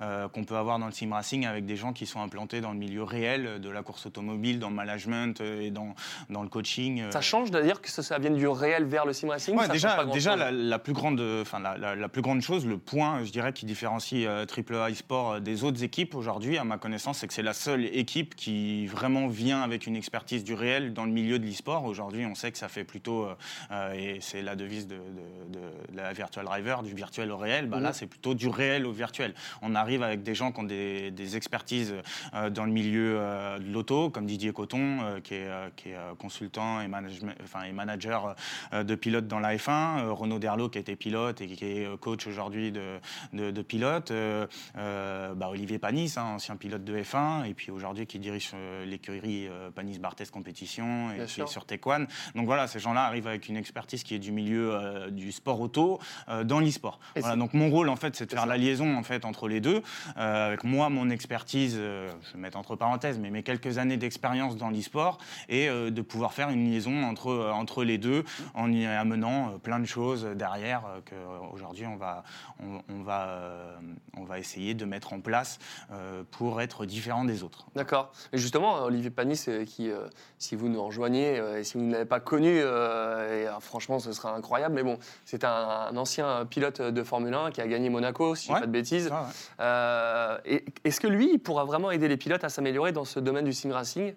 qu'on 0.00 0.44
peut 0.44 0.56
avoir 0.56 0.78
dans 0.78 0.86
le 0.86 0.92
sim 0.92 1.12
racing 1.12 1.46
avec 1.46 1.64
des 1.64 1.76
gens 1.76 1.92
qui 1.92 2.06
sont 2.06 2.20
implantés 2.20 2.60
dans 2.60 2.72
le 2.72 2.78
milieu 2.78 3.02
réel 3.02 3.60
de 3.60 3.70
la 3.70 3.82
course 3.82 4.06
automobile, 4.06 4.58
dans 4.58 4.68
le 4.68 4.74
management 4.74 5.40
et 5.40 5.70
dans, 5.70 5.94
dans 6.30 6.42
le 6.42 6.48
coaching. 6.48 7.04
Ça 7.10 7.20
change 7.20 7.50
de 7.50 7.60
dire 7.60 7.80
que 7.80 7.90
ça, 7.90 8.02
ça 8.02 8.18
vienne 8.18 8.36
du 8.36 8.48
réel 8.48 8.84
vers 8.84 9.06
le 9.06 9.12
sim 9.12 9.28
racing? 9.28 9.56
Ouais, 9.56 9.66
Ça 9.66 9.72
déjà, 9.72 9.94
pas 9.94 10.04
déjà 10.04 10.36
la 10.36 10.78
plus 10.78 10.92
grande, 10.92 11.20
enfin 11.42 11.58
la, 11.60 11.76
la- 11.76 11.94
la 11.96 12.08
plus 12.08 12.22
grande 12.22 12.40
chose, 12.40 12.66
le 12.66 12.78
point, 12.78 13.24
je 13.24 13.30
dirais, 13.32 13.52
qui 13.52 13.66
différencie 13.66 14.26
euh, 14.26 14.44
AAA 14.46 14.90
eSport 14.90 15.32
euh, 15.32 15.40
des 15.40 15.64
autres 15.64 15.82
équipes 15.82 16.14
aujourd'hui, 16.14 16.58
à 16.58 16.64
ma 16.64 16.78
connaissance, 16.78 17.18
c'est 17.18 17.26
que 17.26 17.34
c'est 17.34 17.42
la 17.42 17.52
seule 17.52 17.84
équipe 17.86 18.34
qui 18.34 18.86
vraiment 18.86 19.28
vient 19.28 19.62
avec 19.62 19.86
une 19.86 19.96
expertise 19.96 20.44
du 20.44 20.54
réel 20.54 20.92
dans 20.94 21.04
le 21.04 21.10
milieu 21.12 21.38
de 21.38 21.46
l'e-sport. 21.46 21.84
Aujourd'hui, 21.84 22.26
on 22.26 22.34
sait 22.34 22.52
que 22.52 22.58
ça 22.58 22.68
fait 22.68 22.84
plutôt, 22.84 23.24
euh, 23.24 23.34
euh, 23.70 23.92
et 23.94 24.18
c'est 24.20 24.42
la 24.42 24.56
devise 24.56 24.86
de, 24.86 24.96
de- 24.96 25.58
de- 25.58 25.92
de 25.92 25.96
la 25.96 26.12
virtual 26.12 26.44
driver, 26.44 26.82
du 26.82 26.94
virtuel 26.94 27.30
au 27.32 27.36
réel. 27.36 27.66
Bah, 27.68 27.80
Là, 27.80 27.88
Mhm. 27.88 27.94
c'est 27.94 28.06
plutôt 28.06 28.34
du 28.34 28.48
réel 28.48 28.86
au 28.86 28.92
virtuel. 28.92 29.34
On 29.62 29.74
arrive 29.74 30.02
avec 30.02 30.22
des 30.22 30.34
gens 30.34 30.52
qui 30.52 30.60
ont 30.60 30.64
des, 30.64 31.10
des 31.10 31.36
expertises 31.36 31.94
euh, 32.34 32.50
dans 32.50 32.64
le 32.64 32.72
milieu 32.72 33.16
euh, 33.18 33.58
de 33.58 33.72
l'auto, 33.72 34.10
comme 34.10 34.26
Didier 34.26 34.52
Coton, 34.52 34.98
euh, 35.02 35.20
qui 35.20 35.34
est, 35.34 35.46
euh, 35.46 35.68
qui 35.76 35.90
est, 35.90 35.94
euh, 35.96 36.14
consultant 36.18 36.80
et, 36.80 36.88
management- 36.88 37.34
enfin, 37.42 37.62
et 37.64 37.72
manager 37.72 38.34
euh, 38.72 38.84
de 38.84 38.94
pilote 38.94 39.26
dans 39.26 39.38
la 39.40 39.56
F1, 39.56 39.98
euh, 40.00 40.12
Renaud 40.12 40.38
Derlot 40.38 40.68
qui 40.68 40.78
a 40.78 40.80
été 40.80 40.96
pilote 40.96 41.17
et 41.40 41.46
qui 41.46 41.64
est 41.64 41.86
euh, 41.86 41.96
coach 41.96 42.26
aujourd'hui 42.26 42.72
de, 42.72 42.98
de, 43.32 43.50
de 43.50 43.62
pilote, 43.62 44.10
euh, 44.10 44.46
euh, 44.76 45.34
bah, 45.34 45.48
Olivier 45.50 45.78
Panis, 45.78 46.14
hein, 46.16 46.24
ancien 46.34 46.56
pilote 46.56 46.84
de 46.84 46.98
F1, 46.98 47.44
et 47.48 47.54
puis 47.54 47.70
aujourd'hui 47.70 48.06
qui 48.06 48.18
dirige 48.18 48.52
l'écurie 48.86 49.48
euh, 49.48 49.70
Panis 49.70 49.98
Barthès 49.98 50.30
Compétition 50.30 51.10
et 51.12 51.26
qui 51.26 51.40
est 51.40 51.46
sur 51.46 51.64
Tequan. 51.66 52.06
Donc 52.34 52.46
voilà, 52.46 52.66
ces 52.66 52.78
gens-là 52.78 53.04
arrivent 53.04 53.26
avec 53.26 53.48
une 53.48 53.56
expertise 53.56 54.02
qui 54.02 54.14
est 54.14 54.18
du 54.18 54.32
milieu 54.32 55.08
du 55.10 55.32
sport 55.32 55.60
auto 55.60 55.98
dans 56.44 56.60
l'e-sport. 56.60 56.98
Voilà, 57.16 57.36
donc 57.36 57.54
mon 57.54 57.70
rôle 57.70 57.88
en 57.88 57.96
fait, 57.96 58.14
c'est 58.16 58.26
de 58.26 58.30
faire 58.30 58.42
ça. 58.42 58.46
la 58.46 58.56
liaison 58.56 58.96
en 58.96 59.02
fait 59.02 59.24
entre 59.24 59.48
les 59.48 59.60
deux. 59.60 59.82
Avec 60.16 60.64
moi, 60.64 60.88
mon 60.88 61.10
expertise, 61.10 61.74
je 61.76 62.32
vais 62.32 62.38
mettre 62.38 62.58
entre 62.58 62.76
parenthèses, 62.76 63.18
mais 63.18 63.30
mes 63.30 63.42
quelques 63.42 63.78
années 63.78 63.96
d'expérience 63.96 64.56
dans 64.56 64.70
l'e-sport 64.70 65.18
et 65.48 65.68
euh, 65.68 65.90
de 65.90 66.02
pouvoir 66.02 66.32
faire 66.32 66.50
une 66.50 66.70
liaison 66.70 67.02
entre, 67.04 67.50
entre 67.52 67.84
les 67.84 67.98
deux 67.98 68.24
en 68.54 68.72
y 68.72 68.86
amenant 68.86 69.48
euh, 69.48 69.58
plein 69.58 69.78
de 69.78 69.86
choses 69.86 70.24
derrière 70.34 70.82
euh, 71.12 71.38
aujourd'hui 71.52 71.86
on 71.86 71.96
va, 71.96 72.22
on, 72.62 72.80
on 72.92 73.02
va, 73.02 73.28
euh, 73.28 73.76
on 74.16 74.24
va 74.24 74.38
essayer 74.38 74.74
de 74.74 74.84
mettre 74.84 75.12
en 75.12 75.20
place 75.20 75.58
euh, 75.92 76.22
pour 76.30 76.60
être 76.60 76.86
différent 76.86 77.24
des 77.24 77.42
autres. 77.42 77.66
D'accord. 77.74 78.12
Et 78.32 78.38
justement, 78.38 78.82
Olivier 78.84 79.10
Panis, 79.10 79.46
qui, 79.66 79.90
si 80.38 80.56
vous 80.56 80.68
nous 80.68 80.82
rejoignez 80.82 81.36
et 81.58 81.64
si 81.64 81.76
vous 81.78 81.84
ne 81.84 81.92
l'avez 81.92 82.04
pas 82.04 82.20
connu, 82.20 82.58
et, 82.58 83.46
franchement, 83.60 83.98
ce 83.98 84.12
sera 84.12 84.34
incroyable. 84.34 84.74
Mais 84.74 84.82
bon, 84.82 84.98
c'est 85.24 85.44
un, 85.44 85.50
un 85.90 85.96
ancien 85.96 86.46
pilote 86.46 86.80
de 86.80 87.02
Formule 87.02 87.34
1 87.34 87.50
qui 87.50 87.60
a 87.60 87.66
gagné 87.66 87.88
Monaco, 87.90 88.34
si 88.34 88.44
je 88.44 88.48
dis 88.48 88.54
Ouais. 88.54 88.60
pas 88.60 88.66
de 88.66 88.72
bêtises. 88.72 89.10
Ouais. 89.10 90.38
Et- 90.44 90.64
Est-ce 90.84 91.00
que 91.00 91.06
lui, 91.06 91.30
il 91.32 91.38
pourra 91.38 91.64
vraiment 91.64 91.90
aider 91.90 92.08
les 92.08 92.16
pilotes 92.16 92.44
à 92.44 92.48
s'améliorer 92.48 92.92
dans 92.92 93.04
ce 93.04 93.20
domaine 93.20 93.44
du 93.44 93.52
sim 93.52 93.72
racing? 93.72 94.14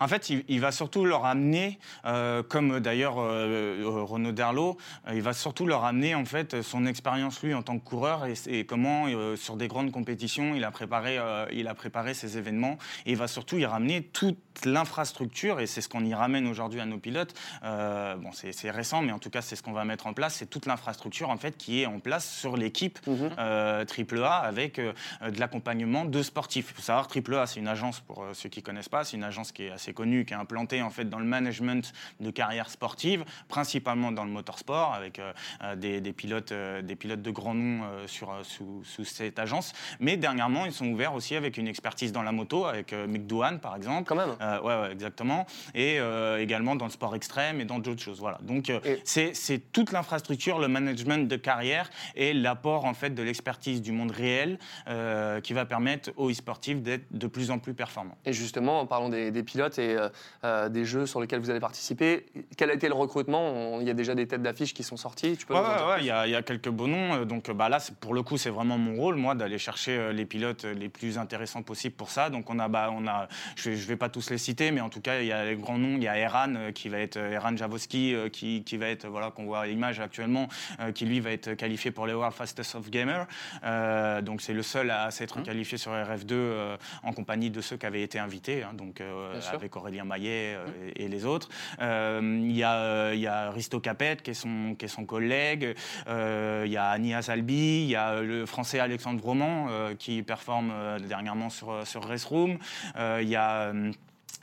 En 0.00 0.08
fait, 0.08 0.30
il, 0.30 0.44
il 0.48 0.60
va 0.60 0.72
surtout 0.72 1.04
leur 1.04 1.24
amener, 1.24 1.78
euh, 2.04 2.42
comme 2.42 2.80
d'ailleurs 2.80 3.18
euh, 3.18 3.82
euh, 3.82 4.02
Renaud 4.02 4.32
Derlot, 4.32 4.76
il 5.12 5.22
va 5.22 5.32
surtout 5.32 5.66
leur 5.66 5.84
amener 5.84 6.14
en 6.14 6.24
fait 6.24 6.62
son 6.62 6.86
expérience 6.86 7.42
lui 7.42 7.54
en 7.54 7.62
tant 7.62 7.78
que 7.78 7.84
coureur 7.84 8.26
et, 8.26 8.34
et 8.46 8.66
comment 8.66 9.06
sur 9.36 9.56
des 9.56 9.68
grandes 9.68 9.92
compétitions 9.92 10.54
il 10.54 10.64
a 10.64 10.70
préparé, 10.70 11.18
il 11.52 11.68
a 11.68 11.74
préparé 11.74 12.14
ces 12.14 12.38
événements 12.38 12.78
et 13.04 13.12
il 13.12 13.16
va 13.16 13.28
surtout 13.28 13.58
y 13.58 13.66
ramener 13.66 14.02
toute 14.02 14.38
l'infrastructure 14.64 15.60
et 15.60 15.66
c'est 15.66 15.80
ce 15.80 15.88
qu'on 15.88 16.04
y 16.04 16.14
ramène 16.14 16.46
aujourd'hui 16.46 16.80
à 16.80 16.86
nos 16.86 16.98
pilotes. 16.98 17.34
Bon, 17.62 18.30
c'est 18.32 18.70
récent, 18.70 19.02
mais 19.02 19.12
en 19.12 19.18
tout 19.18 19.30
cas 19.30 19.42
c'est 19.42 19.56
ce 19.56 19.62
qu'on 19.62 19.72
va 19.72 19.84
mettre 19.84 20.06
en 20.06 20.12
place, 20.12 20.34
c'est 20.34 20.46
toute 20.50 20.66
l'infrastructure 20.66 21.30
en 21.30 21.36
fait 21.36 21.56
qui 21.56 21.82
est 21.82 21.86
en 21.86 22.00
place 22.00 22.28
sur 22.28 22.56
l'équipe 22.56 22.98
Mhm. 23.06 23.30
euh, 23.38 23.84
AAA 23.84 24.34
avec 24.36 24.78
euh, 24.78 24.92
de 25.28 25.38
l'accompagnement 25.40 26.04
de 26.04 26.22
sportifs. 26.22 26.68
Il 26.70 26.74
faut 26.76 26.82
savoir, 26.82 27.08
AAA, 27.08 27.46
c'est 27.46 27.60
une 27.60 27.68
agence, 27.68 28.00
pour 28.00 28.24
ceux 28.32 28.48
qui 28.48 28.60
ne 28.60 28.64
connaissent 28.64 28.88
pas, 28.88 29.04
c'est 29.04 29.16
une 29.16 29.24
agence 29.24 29.52
qui 29.52 29.64
est 29.64 29.65
est 29.66 29.72
assez 29.72 29.92
connu, 29.92 30.24
qui 30.24 30.32
est 30.32 30.36
implanté 30.36 30.82
en 30.82 30.90
fait 30.90 31.08
dans 31.08 31.18
le 31.18 31.24
management 31.24 31.92
de 32.20 32.30
carrière 32.30 32.70
sportive, 32.70 33.24
principalement 33.48 34.12
dans 34.12 34.24
le 34.24 34.30
motorsport, 34.30 34.94
avec 34.94 35.20
des, 35.76 36.00
des, 36.00 36.12
pilotes, 36.12 36.52
des 36.52 36.96
pilotes 36.96 37.22
de 37.22 37.30
grands 37.30 37.54
noms 37.54 37.82
sur, 38.06 38.32
sous, 38.42 38.82
sous, 38.84 39.04
cette 39.04 39.38
agence. 39.38 39.72
Mais 40.00 40.16
dernièrement, 40.16 40.66
ils 40.66 40.72
sont 40.72 40.86
ouverts 40.86 41.14
aussi 41.14 41.34
avec 41.36 41.56
une 41.56 41.68
expertise 41.68 42.12
dans 42.12 42.22
la 42.22 42.32
moto, 42.32 42.66
avec 42.66 42.92
Mick 42.92 43.26
par 43.60 43.76
exemple. 43.76 44.04
Quand 44.06 44.16
même. 44.16 44.36
ouais, 44.40 44.80
ouais, 44.80 44.92
exactement. 44.92 45.46
Et 45.74 45.98
également 46.38 46.76
dans 46.76 46.86
le 46.86 46.90
sport 46.90 47.14
extrême 47.14 47.60
et 47.60 47.64
dans 47.64 47.78
d'autres 47.78 48.02
choses. 48.02 48.20
Voilà. 48.20 48.38
Donc 48.42 48.72
c'est 49.04 49.72
toute 49.72 49.92
l'infrastructure, 49.92 50.58
le 50.58 50.68
management 50.68 51.28
de 51.28 51.36
carrière 51.36 51.90
et 52.14 52.32
l'apport 52.32 52.84
en 52.84 52.94
fait 52.94 53.10
de 53.10 53.22
l'expertise 53.22 53.82
du 53.82 53.92
monde 53.92 54.10
réel 54.10 54.58
qui 55.42 55.52
va 55.52 55.64
permettre 55.64 56.10
aux 56.16 56.30
e-sportifs 56.30 56.82
d'être 56.82 57.04
de 57.10 57.26
plus 57.26 57.50
en 57.50 57.58
plus 57.58 57.74
performants. 57.74 58.16
Et 58.24 58.32
justement, 58.32 58.80
en 58.80 58.86
parlant 58.86 59.08
des, 59.08 59.30
pilotes 59.42 59.55
et 59.56 59.96
euh, 59.96 60.08
euh, 60.44 60.68
des 60.68 60.84
jeux 60.84 61.06
sur 61.06 61.20
lesquels 61.20 61.40
vous 61.40 61.50
allez 61.50 61.60
participer, 61.60 62.26
quel 62.56 62.70
a 62.70 62.74
été 62.74 62.88
le 62.88 62.94
recrutement? 62.94 63.80
Il 63.80 63.86
y 63.86 63.90
a 63.90 63.94
déjà 63.94 64.14
des 64.14 64.26
têtes 64.26 64.42
d'affiche 64.42 64.74
qui 64.74 64.82
sont 64.82 64.96
sorties 64.96 65.36
tu 65.36 65.46
peux 65.46 65.54
ouais, 65.54 66.00
il 66.00 66.06
y, 66.06 66.10
a 66.10 66.42
quelques 66.42 66.68
beaux 66.68 66.86
noms. 66.86 67.24
Donc 67.24 67.50
bah, 67.50 67.68
là, 67.68 67.78
pour 68.00 68.14
le 68.14 68.22
coup, 68.22 68.36
c'est 68.36 68.50
vraiment 68.50 68.78
mon 68.78 68.96
rôle, 68.96 69.16
moi, 69.16 69.34
d'aller 69.34 69.58
chercher 69.58 69.96
euh, 69.98 70.12
les 70.12 70.24
pilotes 70.24 70.64
les 70.64 70.88
plus 70.88 71.18
intéressants 71.18 71.62
possibles 71.62 71.94
pour 71.94 72.10
ça. 72.10 72.30
Donc 72.30 72.50
on 72.50 72.58
a, 72.58 72.68
bah, 72.68 72.90
on 72.92 73.06
a 73.06 73.28
je 73.56 73.70
ne 73.70 73.74
vais 73.76 73.96
pas 73.96 74.08
tous 74.08 74.30
les 74.30 74.38
citer, 74.38 74.70
mais 74.70 74.80
en 74.80 74.88
tout 74.88 75.00
cas, 75.00 75.20
il 75.20 75.26
y 75.26 75.32
a 75.32 75.44
les 75.44 75.56
grands 75.56 75.78
noms. 75.78 75.96
Il 75.96 76.02
y 76.02 76.08
a 76.08 76.18
Eran, 76.18 76.72
qui 76.74 76.88
va 76.88 76.98
être 76.98 77.16
Eran 77.16 77.56
Javoski, 77.56 78.14
qui, 78.32 78.62
qui, 78.64 78.76
va 78.76 78.88
être, 78.88 79.06
voilà, 79.08 79.30
qu'on 79.30 79.44
voit 79.44 79.60
à 79.60 79.66
l'image 79.66 80.00
actuellement, 80.00 80.48
qui 80.94 81.06
lui 81.06 81.20
va 81.20 81.30
être 81.30 81.54
qualifié 81.54 81.90
pour 81.90 82.06
les 82.06 82.14
World 82.14 82.34
Fastest 82.34 82.74
of 82.74 82.90
Gamer. 82.90 83.26
donc 84.22 84.42
c'est 84.42 84.52
le 84.52 84.62
seul 84.62 84.90
à 84.90 85.10
s'être 85.10 85.38
mmh. 85.38 85.42
qualifié 85.42 85.78
sur 85.78 85.92
RF2 85.92 86.76
en 87.02 87.12
compagnie 87.12 87.50
de 87.50 87.60
ceux 87.60 87.76
qui 87.76 87.86
avaient 87.86 88.02
été 88.02 88.18
invités, 88.18 88.62
hein, 88.62 88.72
donc 88.74 89.00
euh, 89.00 89.40
avec 89.54 89.76
Aurélien 89.76 90.04
Maillet 90.04 90.56
euh, 90.56 90.66
mmh. 90.66 90.90
et, 90.96 91.08
les 91.08 91.24
autres. 91.24 91.48
Euh, 91.80 92.20
il 92.42 92.56
y, 92.56 92.64
a, 92.64 93.14
y 93.14 93.26
a 93.26 93.50
Risto 93.50 93.80
Capet, 93.80 94.16
qui 94.22 94.30
est 94.30 94.34
son, 94.34 94.74
qui 94.78 94.84
est 94.84 94.88
son 94.88 95.04
collègue. 95.04 95.74
Il 96.06 96.70
y 96.70 96.76
a 96.76 96.90
Agnès 96.90 97.28
Albi, 97.28 97.82
il 97.82 97.88
y 97.88 97.96
a 97.96 98.20
le 98.20 98.46
français 98.46 98.78
Alexandre 98.78 99.20
Vroman, 99.20 99.94
qui 99.98 100.22
performe 100.22 100.72
dernièrement 101.06 101.50
sur, 101.50 101.86
sur 101.86 102.04
Race 102.04 102.24
Room. 102.24 102.58
Il 102.96 103.28
y 103.28 103.36
a 103.36 103.72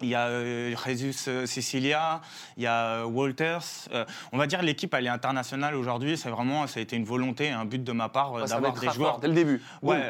il 0.03 0.09
y 0.09 0.15
a 0.15 0.27
euh, 0.27 0.75
Jesus 0.85 1.29
euh, 1.29 1.45
Sicilia, 1.45 2.21
il 2.57 2.63
y 2.63 2.67
a 2.67 2.85
euh, 2.85 3.05
Walters. 3.05 3.87
on 4.31 4.37
va 4.37 4.47
dire 4.47 4.61
l'équipe 4.61 4.93
elle 4.93 5.05
est 5.05 5.09
internationale 5.09 5.75
aujourd'hui. 5.75 6.17
C'est 6.17 6.29
vraiment 6.29 6.67
ça 6.67 6.79
a 6.79 6.83
été 6.83 6.95
une 6.95 7.05
volonté, 7.05 7.49
un 7.49 7.65
but 7.65 7.83
de 7.83 7.91
ma 7.91 8.09
part 8.09 8.33
d'avoir 8.45 8.73
des 8.73 8.89
joueurs 8.89 9.19
dès 9.19 9.27
le 9.27 9.33
début. 9.33 9.61
Ouais, 9.81 10.01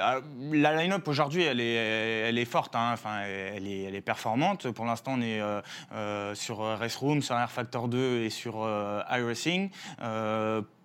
la 0.52 0.76
line-up 0.76 1.08
aujourd'hui 1.08 1.44
elle 1.44 1.62
est 1.62 1.74
elle 1.74 2.38
est 2.38 2.46
forte. 2.46 2.76
Hein. 2.76 2.92
Enfin 2.94 3.22
elle 3.22 3.68
est 3.68 3.84
elle 3.84 3.96
est 3.96 4.02
performante. 4.02 4.70
Pour 4.72 4.86
l'instant 4.86 5.16
on 5.18 5.22
est 5.22 5.42
sur 6.36 6.60
Race 6.60 6.96
Room, 6.96 7.22
sur 7.22 7.36
Air 7.36 7.52
Factor 7.52 7.88
2 7.88 8.24
et 8.24 8.30
sur 8.30 8.68
iRacing 9.10 9.70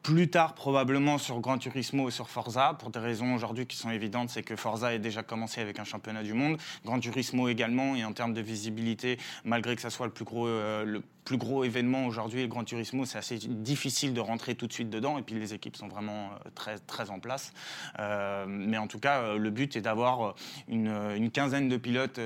plus 0.03 0.29
tard 0.29 0.55
probablement 0.55 1.19
sur 1.19 1.41
Gran 1.41 1.59
Turismo 1.59 2.09
et 2.09 2.13
sur 2.13 2.29
Forza, 2.29 2.75
pour 2.79 2.91
des 2.91 2.99
raisons 2.99 3.35
aujourd'hui 3.35 3.67
qui 3.67 3.77
sont 3.77 3.91
évidentes, 3.91 4.31
c'est 4.31 4.43
que 4.43 4.57
Forza 4.57 4.95
est 4.95 4.99
déjà 4.99 5.23
commencé 5.23 5.61
avec 5.61 5.79
un 5.79 5.85
championnat 5.85 6.23
du 6.23 6.35
monde, 6.35 6.59
Gran 6.85 6.99
Turismo 7.01 7.49
également, 7.49 7.97
et 7.97 8.05
en 8.05 8.13
termes 8.13 8.35
de 8.35 8.41
visibilité, 8.41 9.19
malgré 9.45 9.77
que 9.77 9.83
ça 9.83 9.91
soit 9.91 10.07
le 10.07 10.13
plus 10.13 10.25
gros, 10.25 10.47
euh, 10.47 11.01
plus 11.29 11.37
gros 11.37 11.63
événement 11.63 12.07
aujourd'hui, 12.07 12.41
le 12.41 12.49
Gran 12.49 12.65
Turismo, 12.65 13.05
c'est 13.05 13.19
assez 13.19 13.37
difficile 13.37 14.15
de 14.15 14.21
rentrer 14.21 14.55
tout 14.55 14.67
de 14.67 14.73
suite 14.73 14.89
dedans, 14.89 15.19
et 15.19 15.23
puis 15.23 15.35
les 15.35 15.53
équipes 15.53 15.77
sont 15.77 15.89
vraiment 15.89 16.31
euh, 16.31 16.51
très, 16.55 16.79
très 16.79 17.11
en 17.11 17.19
place. 17.21 17.53
Euh, 17.99 18.47
mais 18.49 18.79
en 18.79 18.87
tout 18.87 18.99
cas, 18.99 19.35
le 19.35 19.51
but 19.51 19.77
est 19.77 19.83
d'avoir 19.83 20.35
une, 20.69 21.31
quinzaine 21.31 21.69
de 21.69 21.77
pilotes 21.77 22.19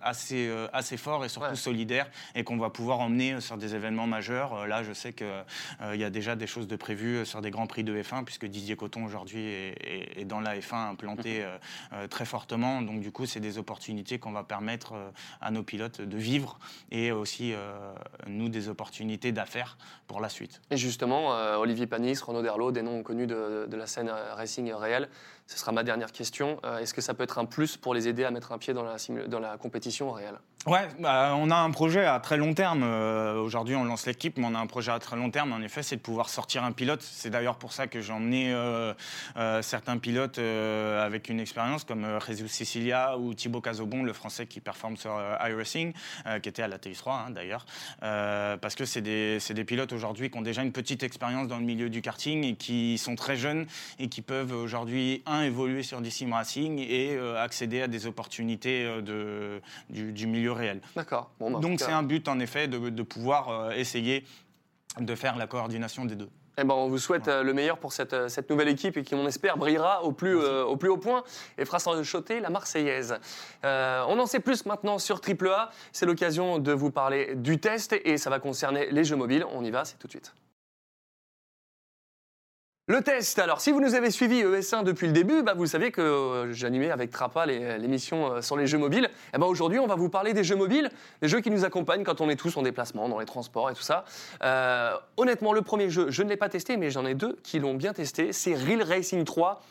assez, 0.00 0.50
assez 0.72 0.96
forts 0.96 1.24
et 1.24 1.28
surtout 1.28 1.54
solidaires, 1.54 2.10
et 2.34 2.42
qu'on 2.42 2.56
va 2.56 2.70
pouvoir 2.70 2.98
emmener 2.98 3.40
sur 3.40 3.56
des 3.56 3.76
événements 3.76 4.08
majeurs. 4.08 4.66
Là, 4.66 4.82
je 4.82 4.92
sais 4.92 5.12
qu'il 5.12 5.94
y 5.94 6.04
a 6.04 6.10
déjà 6.10 6.34
des 6.34 6.48
choses 6.48 6.66
de 6.66 6.76
prévues 6.76 7.24
sur 7.24 7.40
des 7.40 7.52
grands 7.52 7.68
prix 7.68 7.84
de 7.84 7.94
F1, 8.02 8.24
puisque 8.24 8.46
Didier 8.46 8.74
Coton 8.74 9.04
aujourd'hui 9.04 9.44
est, 9.44 10.24
dans 10.24 10.40
la 10.40 10.58
F1 10.58 10.90
implanté 10.90 11.40
mhm. 11.40 11.44
euh, 11.44 11.58
euh, 11.92 12.08
très 12.08 12.24
fortement. 12.24 12.82
Donc 12.82 13.00
du 13.00 13.12
coup, 13.12 13.26
c'est 13.26 13.40
des 13.40 13.58
opportunités 13.58 14.18
qu'on 14.18 14.32
va 14.32 14.44
permettre 14.44 14.92
euh, 14.94 15.10
à 15.40 15.50
nos 15.50 15.62
pilotes 15.62 16.00
de 16.00 16.16
vivre 16.16 16.58
et 16.90 17.12
aussi, 17.12 17.54
nous, 18.32 18.48
des 18.48 18.68
opportunités 18.68 19.32
d'affaires 19.32 19.76
pour 20.06 20.20
la 20.20 20.28
suite. 20.28 20.60
Et 20.70 20.76
justement, 20.76 21.30
Olivier 21.58 21.86
Panis, 21.86 22.18
Renaud 22.24 22.42
Derlot, 22.42 22.72
des 22.72 22.82
noms 22.82 23.02
connus 23.02 23.26
de, 23.26 23.66
de 23.68 23.76
la 23.76 23.86
scène 23.86 24.10
racing 24.10 24.72
réelle, 24.72 25.08
ce 25.46 25.58
sera 25.58 25.72
ma 25.72 25.82
dernière 25.82 26.12
question. 26.12 26.60
Euh, 26.64 26.78
est-ce 26.78 26.94
que 26.94 27.00
ça 27.00 27.14
peut 27.14 27.24
être 27.24 27.38
un 27.38 27.44
plus 27.44 27.76
pour 27.76 27.94
les 27.94 28.08
aider 28.08 28.24
à 28.24 28.30
mettre 28.30 28.52
un 28.52 28.58
pied 28.58 28.74
dans 28.74 28.82
la, 28.84 29.56
compétition 29.58 30.10
réelle 30.10 30.38
Ouais, 30.66 30.86
bah, 31.00 31.34
on 31.36 31.50
a 31.50 31.56
un 31.56 31.72
projet 31.72 32.04
à 32.04 32.20
très 32.20 32.36
long 32.36 32.54
terme. 32.54 32.82
Euh, 32.84 33.34
aujourd'hui, 33.40 33.74
on 33.74 33.84
lance 33.84 34.06
l'équipe, 34.06 34.38
mais 34.38 34.46
on 34.46 34.54
a 34.54 34.60
un 34.60 34.66
projet 34.68 34.92
à 34.92 34.98
très 35.00 35.16
long 35.16 35.30
terme. 35.30 35.52
En 35.52 35.60
effet, 35.60 35.82
c'est 35.82 35.96
de 35.96 36.00
pouvoir 36.00 36.28
sortir 36.28 36.62
un 36.62 36.70
pilote. 36.70 37.02
C'est 37.02 37.30
d'ailleurs 37.30 37.56
pour 37.56 37.72
ça 37.72 37.88
que 37.88 38.00
j'ai 38.00 38.12
emmené 38.12 38.52
euh, 38.52 38.94
certains 39.62 39.98
pilotes 39.98 40.38
avec 40.38 41.28
une 41.28 41.40
expérience 41.40 41.84
comme 41.84 42.06
Jesus 42.26 42.48
Sicilia 42.48 43.18
ou 43.18 43.34
Thibaut 43.34 43.60
Cazobon, 43.60 44.04
le 44.04 44.12
français 44.12 44.46
qui 44.46 44.60
performe 44.60 44.96
sur 44.96 45.20
iRacing, 45.44 45.92
qui 46.42 46.48
était 46.48 46.62
à 46.62 46.68
la 46.68 46.78
TX3 46.78 47.10
hein, 47.10 47.30
d'ailleurs. 47.30 47.66
parce 48.00 48.74
que 48.74 48.84
c'est 48.84 49.00
des, 49.00 49.64
pilotes 49.64 49.92
aujourd'hui 49.92 50.30
qui 50.30 50.38
ont 50.38 50.42
déjà 50.42 50.62
une 50.62 50.72
petite 50.72 51.02
expérience 51.02 51.48
dans 51.48 51.58
le 51.58 51.64
milieu 51.64 51.88
du 51.90 52.02
karting 52.02 52.44
et 52.44 52.54
qui 52.54 52.98
sont 52.98 53.16
très 53.16 53.36
jeunes 53.36 53.66
et 53.98 54.08
qui 54.08 54.22
peuvent 54.22 54.52
aujourd'hui, 54.52 55.22
un, 55.32 55.42
évoluer 55.42 55.82
sur 55.82 56.00
sim 56.10 56.32
racing 56.32 56.78
et 56.78 57.16
euh, 57.16 57.42
accéder 57.42 57.82
à 57.82 57.88
des 57.88 58.06
opportunités 58.06 58.84
euh, 58.84 59.00
de, 59.00 59.60
du, 59.90 60.26
milieu 60.26 60.52
réel. 60.52 60.80
D'accord. 60.96 61.30
Bon, 61.38 61.50
bah, 61.50 61.60
Donc 61.60 61.80
c'est 61.80 61.92
un 61.92 62.02
but 62.02 62.28
en 62.28 62.38
effet 62.40 62.68
de, 62.68 63.02
pouvoir 63.02 63.48
euh, 63.48 63.70
essayer 63.72 64.24
de 65.00 65.14
faire 65.14 65.36
la 65.36 65.46
coordination 65.46 66.04
des 66.04 66.16
deux. 66.16 66.28
Eh 66.58 66.64
ben, 66.64 66.74
on 66.74 66.88
vous 66.88 66.98
souhaite 66.98 67.28
le 67.28 67.54
meilleur 67.54 67.78
pour 67.78 67.94
cette, 67.94 68.28
cette, 68.28 68.50
nouvelle 68.50 68.68
équipe 68.68 68.98
et 68.98 69.02
qui, 69.02 69.14
on 69.14 69.26
espère, 69.26 69.56
brillera 69.56 70.02
au 70.02 70.12
plus, 70.12 70.36
au 70.36 70.76
plus 70.76 70.90
haut 70.90 70.98
point 70.98 71.24
et 71.56 71.64
fera 71.64 71.78
s'enchoter 71.78 72.40
la 72.40 72.50
Marseillaise. 72.50 73.14
on 73.62 74.18
en 74.18 74.26
sait 74.26 74.40
plus 74.40 74.66
maintenant 74.66 74.98
sur 74.98 75.18
AAA. 75.26 75.70
C'est 75.92 76.04
l'occasion 76.04 76.58
de 76.58 76.72
vous 76.72 76.90
parler 76.90 77.36
du 77.36 77.58
test 77.58 77.94
et 78.04 78.18
ça 78.18 78.28
va 78.28 78.38
concerner 78.38 78.90
les 78.90 79.02
jeux 79.02 79.16
mobiles. 79.16 79.46
On 79.50 79.64
y 79.64 79.70
va, 79.70 79.86
c'est 79.86 79.98
tout 79.98 80.08
de 80.08 80.12
suite. 80.12 80.34
Le 82.88 83.00
test, 83.00 83.38
alors 83.38 83.60
si 83.60 83.70
vous 83.70 83.80
nous 83.80 83.94
avez 83.94 84.10
suivis 84.10 84.42
ES1 84.42 84.82
depuis 84.82 85.06
le 85.06 85.12
début, 85.12 85.44
bah, 85.44 85.54
vous 85.54 85.66
savez 85.66 85.92
que 85.92 86.00
euh, 86.00 86.52
j'animais 86.52 86.90
avec 86.90 87.12
Trapa 87.12 87.46
l'émission 87.46 88.32
euh, 88.32 88.42
sur 88.42 88.56
les 88.56 88.66
jeux 88.66 88.76
mobiles. 88.76 89.04
Et 89.04 89.36
eh 89.36 89.38
ben 89.38 89.46
aujourd'hui, 89.46 89.78
on 89.78 89.86
va 89.86 89.94
vous 89.94 90.08
parler 90.08 90.32
des 90.32 90.42
jeux 90.42 90.56
mobiles, 90.56 90.90
des 91.20 91.28
jeux 91.28 91.40
qui 91.40 91.52
nous 91.52 91.64
accompagnent 91.64 92.02
quand 92.02 92.20
on 92.20 92.28
est 92.28 92.34
tous 92.34 92.56
en 92.56 92.62
déplacement, 92.62 93.08
dans 93.08 93.20
les 93.20 93.24
transports 93.24 93.70
et 93.70 93.74
tout 93.74 93.82
ça. 93.82 94.04
Euh, 94.42 94.96
honnêtement, 95.16 95.52
le 95.52 95.62
premier 95.62 95.90
jeu, 95.90 96.10
je 96.10 96.24
ne 96.24 96.28
l'ai 96.28 96.36
pas 96.36 96.48
testé, 96.48 96.76
mais 96.76 96.90
j'en 96.90 97.06
ai 97.06 97.14
deux 97.14 97.36
qui 97.44 97.60
l'ont 97.60 97.74
bien 97.74 97.92
testé. 97.92 98.32
C'est 98.32 98.56
Real 98.56 98.82
Racing 98.82 99.22
3. 99.22 99.62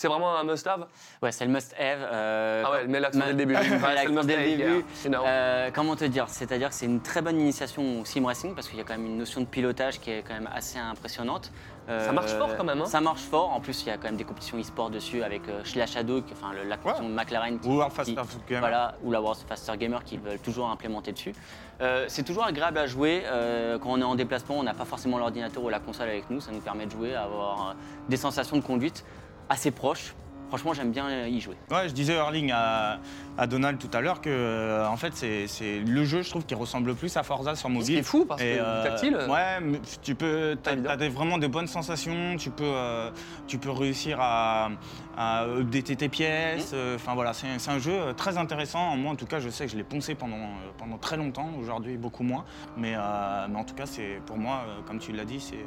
C'est 0.00 0.06
vraiment 0.06 0.36
un 0.36 0.44
must-have 0.44 0.86
Ouais, 1.20 1.32
c'est 1.32 1.44
le 1.44 1.50
must-have. 1.50 1.98
Euh, 2.00 2.62
ah 2.64 2.70
ouais, 2.70 2.86
mais 2.86 3.00
l'accent 3.00 3.18
dès 3.18 3.26
le 3.30 3.34
début. 3.34 3.52
l'accent 3.54 4.24
dès 4.24 4.36
le 4.36 4.56
début. 4.56 4.84
Euh, 5.06 5.70
comment 5.74 5.96
te 5.96 6.04
dire 6.04 6.28
C'est-à-dire 6.28 6.68
que 6.68 6.76
c'est 6.76 6.86
une 6.86 7.00
très 7.00 7.20
bonne 7.20 7.40
initiation 7.40 8.00
au 8.00 8.04
sim 8.04 8.24
racing 8.24 8.54
parce 8.54 8.68
qu'il 8.68 8.78
y 8.78 8.80
a 8.80 8.84
quand 8.84 8.96
même 8.96 9.06
une 9.06 9.18
notion 9.18 9.40
de 9.40 9.46
pilotage 9.46 9.98
qui 9.98 10.12
est 10.12 10.22
quand 10.22 10.34
même 10.34 10.48
assez 10.54 10.78
impressionnante. 10.78 11.50
Euh, 11.88 12.06
ça 12.06 12.12
marche 12.12 12.30
fort 12.30 12.56
quand 12.56 12.62
même. 12.62 12.80
Hein 12.80 12.86
ça 12.86 13.00
marche 13.00 13.22
fort. 13.22 13.50
En 13.50 13.58
plus, 13.58 13.82
il 13.82 13.88
y 13.88 13.90
a 13.90 13.96
quand 13.96 14.04
même 14.04 14.16
des 14.16 14.22
compétitions 14.22 14.56
e-sport 14.60 14.90
dessus 14.90 15.24
avec 15.24 15.48
euh, 15.48 15.64
la 15.74 15.86
Shadow, 15.86 16.22
enfin 16.30 16.52
la 16.54 16.76
compétition 16.76 17.08
McLaren. 17.08 17.58
Qui, 17.58 17.68
ou 17.68 17.72
World 17.78 17.92
Faster 17.92 18.14
Gamer. 18.48 18.60
Voilà, 18.60 18.94
ou 19.02 19.10
la 19.10 19.20
World 19.20 19.40
Faster 19.48 19.76
Gamer 19.76 20.04
qui 20.04 20.16
veulent 20.18 20.38
toujours 20.38 20.70
implémenter 20.70 21.10
dessus. 21.10 21.32
Euh, 21.80 22.04
c'est 22.06 22.22
toujours 22.22 22.44
agréable 22.44 22.78
à 22.78 22.86
jouer. 22.86 23.24
quand 23.82 23.90
on 23.90 24.00
est 24.00 24.04
en 24.04 24.14
déplacement, 24.14 24.60
on 24.60 24.62
n'a 24.62 24.74
pas 24.74 24.84
forcément 24.84 25.18
l'ordinateur 25.18 25.64
ou 25.64 25.68
la 25.70 25.80
console 25.80 26.08
avec 26.08 26.30
nous. 26.30 26.40
Ça 26.40 26.52
nous 26.52 26.60
permet 26.60 26.86
de 26.86 26.92
jouer, 26.92 27.16
avoir 27.16 27.74
des 28.08 28.16
sensations 28.16 28.56
de 28.56 28.62
conduite 28.62 29.04
assez 29.48 29.70
proche. 29.70 30.14
Franchement, 30.48 30.72
j'aime 30.72 30.92
bien 30.92 31.26
y 31.26 31.40
jouer. 31.40 31.56
Ouais, 31.70 31.88
je 31.88 31.92
disais 31.92 32.14
Erling 32.14 32.50
à, 32.54 32.98
Donald 33.46 33.78
tout 33.78 33.90
à 33.92 34.00
l'heure 34.00 34.20
que 34.20 34.30
euh, 34.30 34.88
en 34.88 34.96
fait 34.96 35.12
c'est 35.14 35.78
le 35.80 36.04
jeu, 36.04 36.22
je 36.22 36.30
trouve, 36.30 36.44
qui 36.44 36.54
ressemble 36.54 36.94
plus 36.94 37.16
à 37.16 37.22
Forza 37.22 37.54
sur 37.54 37.68
mobile. 37.68 37.98
C'est 37.98 38.02
fou 38.02 38.24
parce 38.24 38.40
que 38.40 38.46
euh, 38.46 38.82
tactile. 38.82 39.18
Ouais, 39.28 39.78
tu 40.02 40.14
peux, 40.14 40.56
as, 40.64 41.08
vraiment 41.08 41.36
des 41.36 41.48
bonnes 41.48 41.66
sensations. 41.66 42.36
Tu 42.38 42.50
peux, 42.50 42.64
euh, 42.64 43.10
tu 43.46 43.58
peux 43.58 43.70
réussir 43.70 44.18
à, 44.20 44.70
à 45.16 45.44
updater 45.44 45.96
tes 45.96 46.08
pièces. 46.08 46.72
Mmh. 46.72 46.94
Enfin 46.96 47.14
voilà, 47.14 47.32
c'est 47.34 47.70
un 47.70 47.78
jeu 47.78 48.14
très 48.16 48.38
intéressant. 48.38 48.96
Moi, 48.96 49.12
en 49.12 49.16
tout 49.16 49.26
cas, 49.26 49.40
je 49.40 49.50
sais 49.50 49.66
que 49.66 49.72
je 49.72 49.76
l'ai 49.76 49.84
poncé 49.84 50.14
pendant 50.14 50.48
pendant 50.78 50.96
très 50.96 51.18
longtemps. 51.18 51.50
Aujourd'hui, 51.60 51.98
beaucoup 51.98 52.22
moins. 52.22 52.44
Mais, 52.76 52.94
mais 53.50 53.58
en 53.58 53.64
tout 53.64 53.74
cas, 53.74 53.86
c'est 53.86 54.20
pour 54.24 54.38
moi, 54.38 54.64
comme 54.86 54.98
tu 54.98 55.12
l'as 55.12 55.26
dit, 55.26 55.40
c'est 55.40 55.64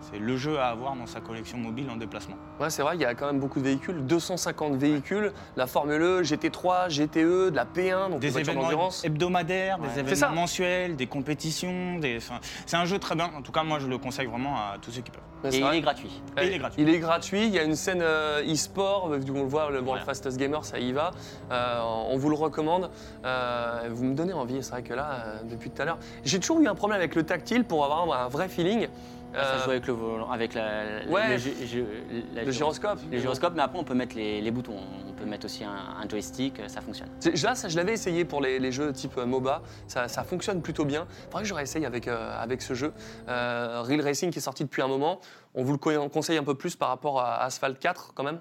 c'est 0.00 0.18
le 0.18 0.36
jeu 0.36 0.58
à 0.58 0.68
avoir 0.68 0.96
dans 0.96 1.06
sa 1.06 1.20
collection 1.20 1.58
mobile 1.58 1.88
en 1.90 1.96
déplacement. 1.96 2.36
Ouais, 2.58 2.70
c'est 2.70 2.82
vrai, 2.82 2.96
il 2.96 3.00
y 3.00 3.04
a 3.04 3.14
quand 3.14 3.26
même 3.26 3.40
beaucoup 3.40 3.58
de 3.58 3.64
véhicules. 3.64 4.04
250 4.06 4.76
véhicules, 4.76 5.32
la 5.56 5.66
Formule 5.66 6.02
E, 6.02 6.22
GT3, 6.22 6.88
GTE, 6.90 7.50
de 7.50 7.56
la 7.56 7.64
P1, 7.64 8.10
donc 8.10 8.20
Des 8.20 8.38
événements 8.38 8.90
hebdomadaires, 9.02 9.78
des 9.78 10.00
événements 10.00 10.42
mensuels, 10.42 10.96
des 10.96 11.06
compétitions. 11.06 11.98
Des... 11.98 12.16
enfin, 12.18 12.40
c'est 12.66 12.76
un 12.76 12.84
jeu 12.84 12.98
très 12.98 13.14
bien. 13.14 13.30
En 13.36 13.42
tout 13.42 13.52
cas, 13.52 13.62
moi, 13.62 13.78
je 13.78 13.86
le 13.86 13.98
conseille 13.98 14.26
vraiment 14.26 14.56
à 14.56 14.76
tous 14.80 14.90
ceux 14.90 15.02
qui 15.02 15.10
peuvent. 15.10 15.22
Et 15.44 15.58
il 15.58 15.64
est 15.74 15.80
gratuit. 15.80 16.10
Et 16.40 16.46
il 16.46 16.52
est 16.54 16.58
gratuit. 16.58 16.82
Il 16.82 16.88
est 16.88 16.98
gratuit. 16.98 17.44
Il 17.46 17.50
y 17.54 17.58
a 17.58 17.62
une 17.62 17.74
scène 17.74 18.02
euh, 18.02 18.42
e-sport, 18.52 19.08
euh, 19.10 19.20
on 19.30 19.42
le 19.42 19.48
voit, 19.48 19.70
le, 19.70 19.80
le 19.80 19.98
Fastest 20.04 20.36
Gamer, 20.38 20.64
ça 20.64 20.78
y 20.78 20.92
va. 20.92 21.12
Euh, 21.50 21.80
on 22.10 22.16
vous 22.16 22.28
le 22.28 22.36
recommande. 22.36 22.90
Euh, 23.24 23.88
vous 23.90 24.04
me 24.04 24.14
donnez 24.14 24.32
envie, 24.32 24.62
c'est 24.62 24.72
vrai 24.72 24.82
que 24.82 24.94
là, 24.94 25.24
euh, 25.24 25.38
depuis 25.50 25.70
tout 25.70 25.80
à 25.80 25.84
l'heure, 25.86 25.98
j'ai 26.24 26.38
toujours 26.40 26.60
eu 26.60 26.66
un 26.68 26.74
problème 26.74 26.98
avec 26.98 27.14
le 27.14 27.22
tactile 27.24 27.64
pour 27.64 27.84
avoir 27.84 28.20
un 28.24 28.28
vrai 28.28 28.48
feeling. 28.48 28.88
Ça 29.32 29.38
Euh, 29.38 29.58
se 29.60 29.64
joue 29.64 29.70
avec 29.70 29.86
le 29.86 29.92
volant, 29.92 30.28
avec 30.30 30.54
la, 30.54 31.04
Ouais. 31.08 31.36
le, 31.36 32.50
gyroscope. 32.50 32.98
Le 33.12 33.18
gyroscope, 33.18 33.52
mais 33.54 33.62
après 33.62 33.78
on 33.78 33.84
peut 33.84 33.94
mettre 33.94 34.16
les, 34.16 34.40
les 34.40 34.50
boutons. 34.50 34.74
Peut 35.20 35.26
mettre 35.26 35.44
aussi 35.44 35.64
un, 35.64 35.70
un 35.70 36.08
joystick, 36.08 36.62
ça 36.66 36.80
fonctionne. 36.80 37.10
Là, 37.42 37.54
ça, 37.54 37.68
je 37.68 37.76
l'avais 37.76 37.92
essayé 37.92 38.24
pour 38.24 38.40
les, 38.40 38.58
les 38.58 38.72
jeux 38.72 38.90
type 38.90 39.18
euh, 39.18 39.26
MOBA. 39.26 39.60
Ça, 39.86 40.08
ça 40.08 40.24
fonctionne 40.24 40.62
plutôt 40.62 40.86
bien. 40.86 41.06
Faudrait 41.26 41.42
que 41.42 41.48
je 41.48 41.52
réessaye 41.52 41.84
avec, 41.84 42.08
euh, 42.08 42.40
avec 42.42 42.62
ce 42.62 42.72
jeu. 42.72 42.94
Euh, 43.28 43.82
Real 43.82 44.00
Racing 44.00 44.30
qui 44.30 44.38
est 44.38 44.42
sorti 44.42 44.64
depuis 44.64 44.80
un 44.80 44.88
moment. 44.88 45.20
On 45.54 45.62
vous 45.62 45.72
le 45.72 45.78
co- 45.78 46.08
conseille 46.08 46.38
un 46.38 46.42
peu 46.44 46.54
plus 46.54 46.74
par 46.74 46.88
rapport 46.88 47.20
à 47.20 47.42
Asphalt 47.42 47.78
4 47.78 48.14
quand 48.14 48.22
même? 48.24 48.40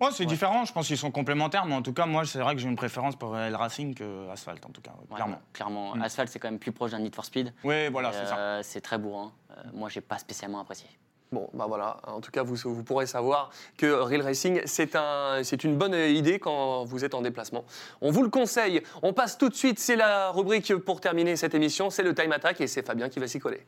Ouais, 0.00 0.10
c'est 0.12 0.26
différent. 0.26 0.64
Je 0.64 0.72
pense 0.72 0.86
qu'ils 0.86 0.96
sont 0.98 1.10
complémentaires, 1.10 1.64
mais 1.66 1.74
en 1.74 1.82
tout 1.82 1.92
cas, 1.92 2.06
moi, 2.06 2.24
c'est 2.24 2.38
vrai 2.38 2.54
que 2.54 2.60
j'ai 2.60 2.68
une 2.68 2.76
préférence 2.76 3.16
pour 3.16 3.30
Real 3.32 3.56
Racing 3.56 3.94
que 3.94 4.28
Asphalt, 4.30 4.64
en 4.64 4.68
tout 4.70 4.82
cas, 4.82 4.90
ouais, 4.92 5.06
Ouais, 5.10 5.14
clairement. 5.16 5.40
clairement. 5.52 5.96
Mm. 5.96 6.02
Asphalt, 6.02 6.28
c'est 6.28 6.38
quand 6.38 6.48
même 6.50 6.60
plus 6.60 6.70
proche 6.70 6.92
d'un 6.92 7.00
Need 7.00 7.16
for 7.16 7.24
Speed. 7.24 7.52
Oui, 7.64 7.88
voilà, 7.88 8.12
c'est 8.12 8.26
ça. 8.26 8.36
Euh, 8.38 8.60
c'est 8.62 8.80
très 8.80 8.98
bourrin. 8.98 9.32
Euh, 9.50 9.54
moi, 9.72 9.88
j'ai 9.88 10.02
pas 10.02 10.18
spécialement 10.18 10.60
apprécié. 10.60 10.86
Bon, 11.32 11.48
bah 11.54 11.66
voilà. 11.66 11.98
En 12.06 12.20
tout 12.20 12.30
cas, 12.30 12.42
vous, 12.42 12.56
vous 12.56 12.84
pourrez 12.84 13.06
savoir 13.06 13.50
que 13.76 13.86
Real 13.86 14.22
Racing, 14.22 14.62
c'est 14.64 14.94
un, 14.94 15.40
c'est 15.42 15.64
une 15.64 15.76
bonne 15.76 15.94
idée 15.94 16.38
quand 16.38 16.84
vous 16.84 17.04
êtes 17.04 17.14
en 17.14 17.22
déplacement. 17.22 17.64
On 18.00 18.10
vous 18.10 18.22
le 18.22 18.28
conseille. 18.28 18.82
On 19.02 19.12
passe 19.12 19.36
tout 19.36 19.48
de 19.48 19.54
suite. 19.54 19.78
C'est 19.78 19.96
la 19.96 20.30
rubrique 20.30 20.74
pour 20.76 21.00
terminer 21.00 21.36
cette 21.36 21.54
émission. 21.54 21.90
C'est 21.90 22.04
le 22.04 22.14
Time 22.14 22.32
Attack 22.32 22.60
et 22.60 22.66
c'est 22.66 22.86
Fabien 22.86 23.08
qui 23.08 23.18
va 23.18 23.26
s'y 23.26 23.40
coller. 23.40 23.66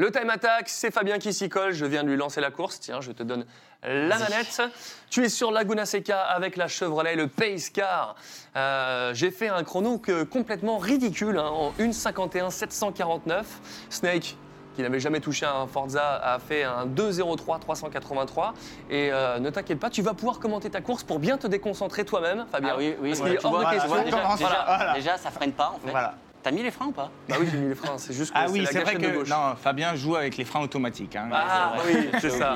Le 0.00 0.10
Time 0.10 0.30
Attack, 0.30 0.70
c'est 0.70 0.90
Fabien 0.90 1.18
qui 1.18 1.34
s'y 1.34 1.50
colle. 1.50 1.72
Je 1.74 1.84
viens 1.84 2.02
de 2.02 2.08
lui 2.08 2.16
lancer 2.16 2.40
la 2.40 2.50
course. 2.50 2.80
Tiens, 2.80 3.02
je 3.02 3.12
te 3.12 3.22
donne 3.22 3.44
la 3.82 4.16
manette. 4.18 4.62
Tu 5.10 5.22
es 5.24 5.28
sur 5.28 5.52
Laguna 5.52 5.84
Seca 5.84 6.22
avec 6.22 6.56
la 6.56 6.68
Chevrolet, 6.68 7.16
le 7.16 7.26
Pace 7.26 7.68
Car. 7.68 8.14
Euh, 8.56 9.12
J'ai 9.12 9.30
fait 9.30 9.48
un 9.48 9.62
chrono 9.62 9.98
que- 9.98 10.22
complètement 10.22 10.78
ridicule 10.78 11.36
hein, 11.36 11.48
en 11.50 11.72
1,51 11.78 12.48
749. 12.48 13.46
Snake, 13.90 14.38
qui 14.74 14.80
n'avait 14.80 15.00
jamais 15.00 15.20
touché 15.20 15.44
un 15.44 15.66
Forza, 15.66 16.16
a 16.16 16.38
fait 16.38 16.62
un 16.64 16.86
2,03 16.86 17.58
383. 17.60 18.54
Et 18.88 19.10
euh, 19.12 19.38
ne 19.38 19.50
t'inquiète 19.50 19.80
pas, 19.80 19.90
tu 19.90 20.00
vas 20.00 20.14
pouvoir 20.14 20.38
commenter 20.38 20.70
ta 20.70 20.80
course 20.80 21.02
pour 21.04 21.18
bien 21.18 21.36
te 21.36 21.46
déconcentrer 21.46 22.06
toi-même, 22.06 22.46
Fabien. 22.50 22.70
Ah 22.72 22.78
oui, 22.78 22.96
oui. 23.02 23.10
Parce 23.10 23.20
ouais, 23.20 23.26
qu'il 23.26 23.34
est 23.36 23.40
tu 23.40 23.46
hors 23.46 23.58
de 23.58 23.64
question. 23.70 24.02
déjà, 24.02 24.04
déjà, 24.04 24.16
ça 24.30 24.64
Voilà. 24.66 24.92
déjà, 24.94 25.18
ça 25.18 25.30
freine 25.30 25.52
pas 25.52 25.74
en 25.76 25.78
fait. 25.84 25.90
Voilà. 25.90 26.14
T'as 26.42 26.50
mis 26.52 26.62
les 26.62 26.70
freins 26.70 26.86
ou 26.86 26.92
pas? 26.92 27.10
Bah 27.28 27.36
oui, 27.38 27.46
j'ai 27.50 27.58
mis 27.58 27.68
les 27.68 27.74
freins. 27.74 27.98
C'est 27.98 28.14
juste 28.14 28.32
que 28.32 28.38
Ah 28.38 28.44
c'est 28.46 28.52
oui, 28.52 28.60
la 28.60 28.66
c'est 28.70 28.80
vrai 28.80 28.94
gâchette 28.94 29.02
de 29.02 29.06
que 29.14 29.18
gauche. 29.20 29.28
non, 29.28 29.54
Fabien 29.62 29.94
joue 29.94 30.16
avec 30.16 30.36
les 30.38 30.44
freins 30.46 30.60
automatiques. 30.62 31.14
hein. 31.16 31.28
Ah 31.32 31.74
oui, 31.86 32.08
c'est 32.18 32.30
ça. 32.30 32.54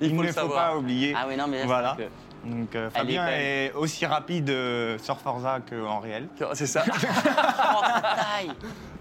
Il 0.00 0.10
faut 0.10 0.16
ne 0.16 0.22
le 0.22 0.28
faut 0.28 0.34
savoir. 0.34 0.70
pas 0.72 0.76
oublier. 0.76 1.14
Ah 1.16 1.26
oui, 1.28 1.36
non, 1.36 1.46
mais 1.46 1.60
là, 1.60 1.66
Voilà. 1.66 1.94
vrai 1.94 2.08
Donc 2.44 2.74
euh, 2.74 2.90
Fabien 2.90 3.28
est 3.28 3.72
aussi 3.74 4.04
rapide 4.04 4.50
euh, 4.50 4.98
sur 4.98 5.16
Forza 5.18 5.60
qu'en 5.70 6.00
réel. 6.00 6.26
C'est 6.54 6.66
ça. 6.66 6.80
que- 6.82 6.90
Oh, 6.96 7.80
taille 7.82 8.50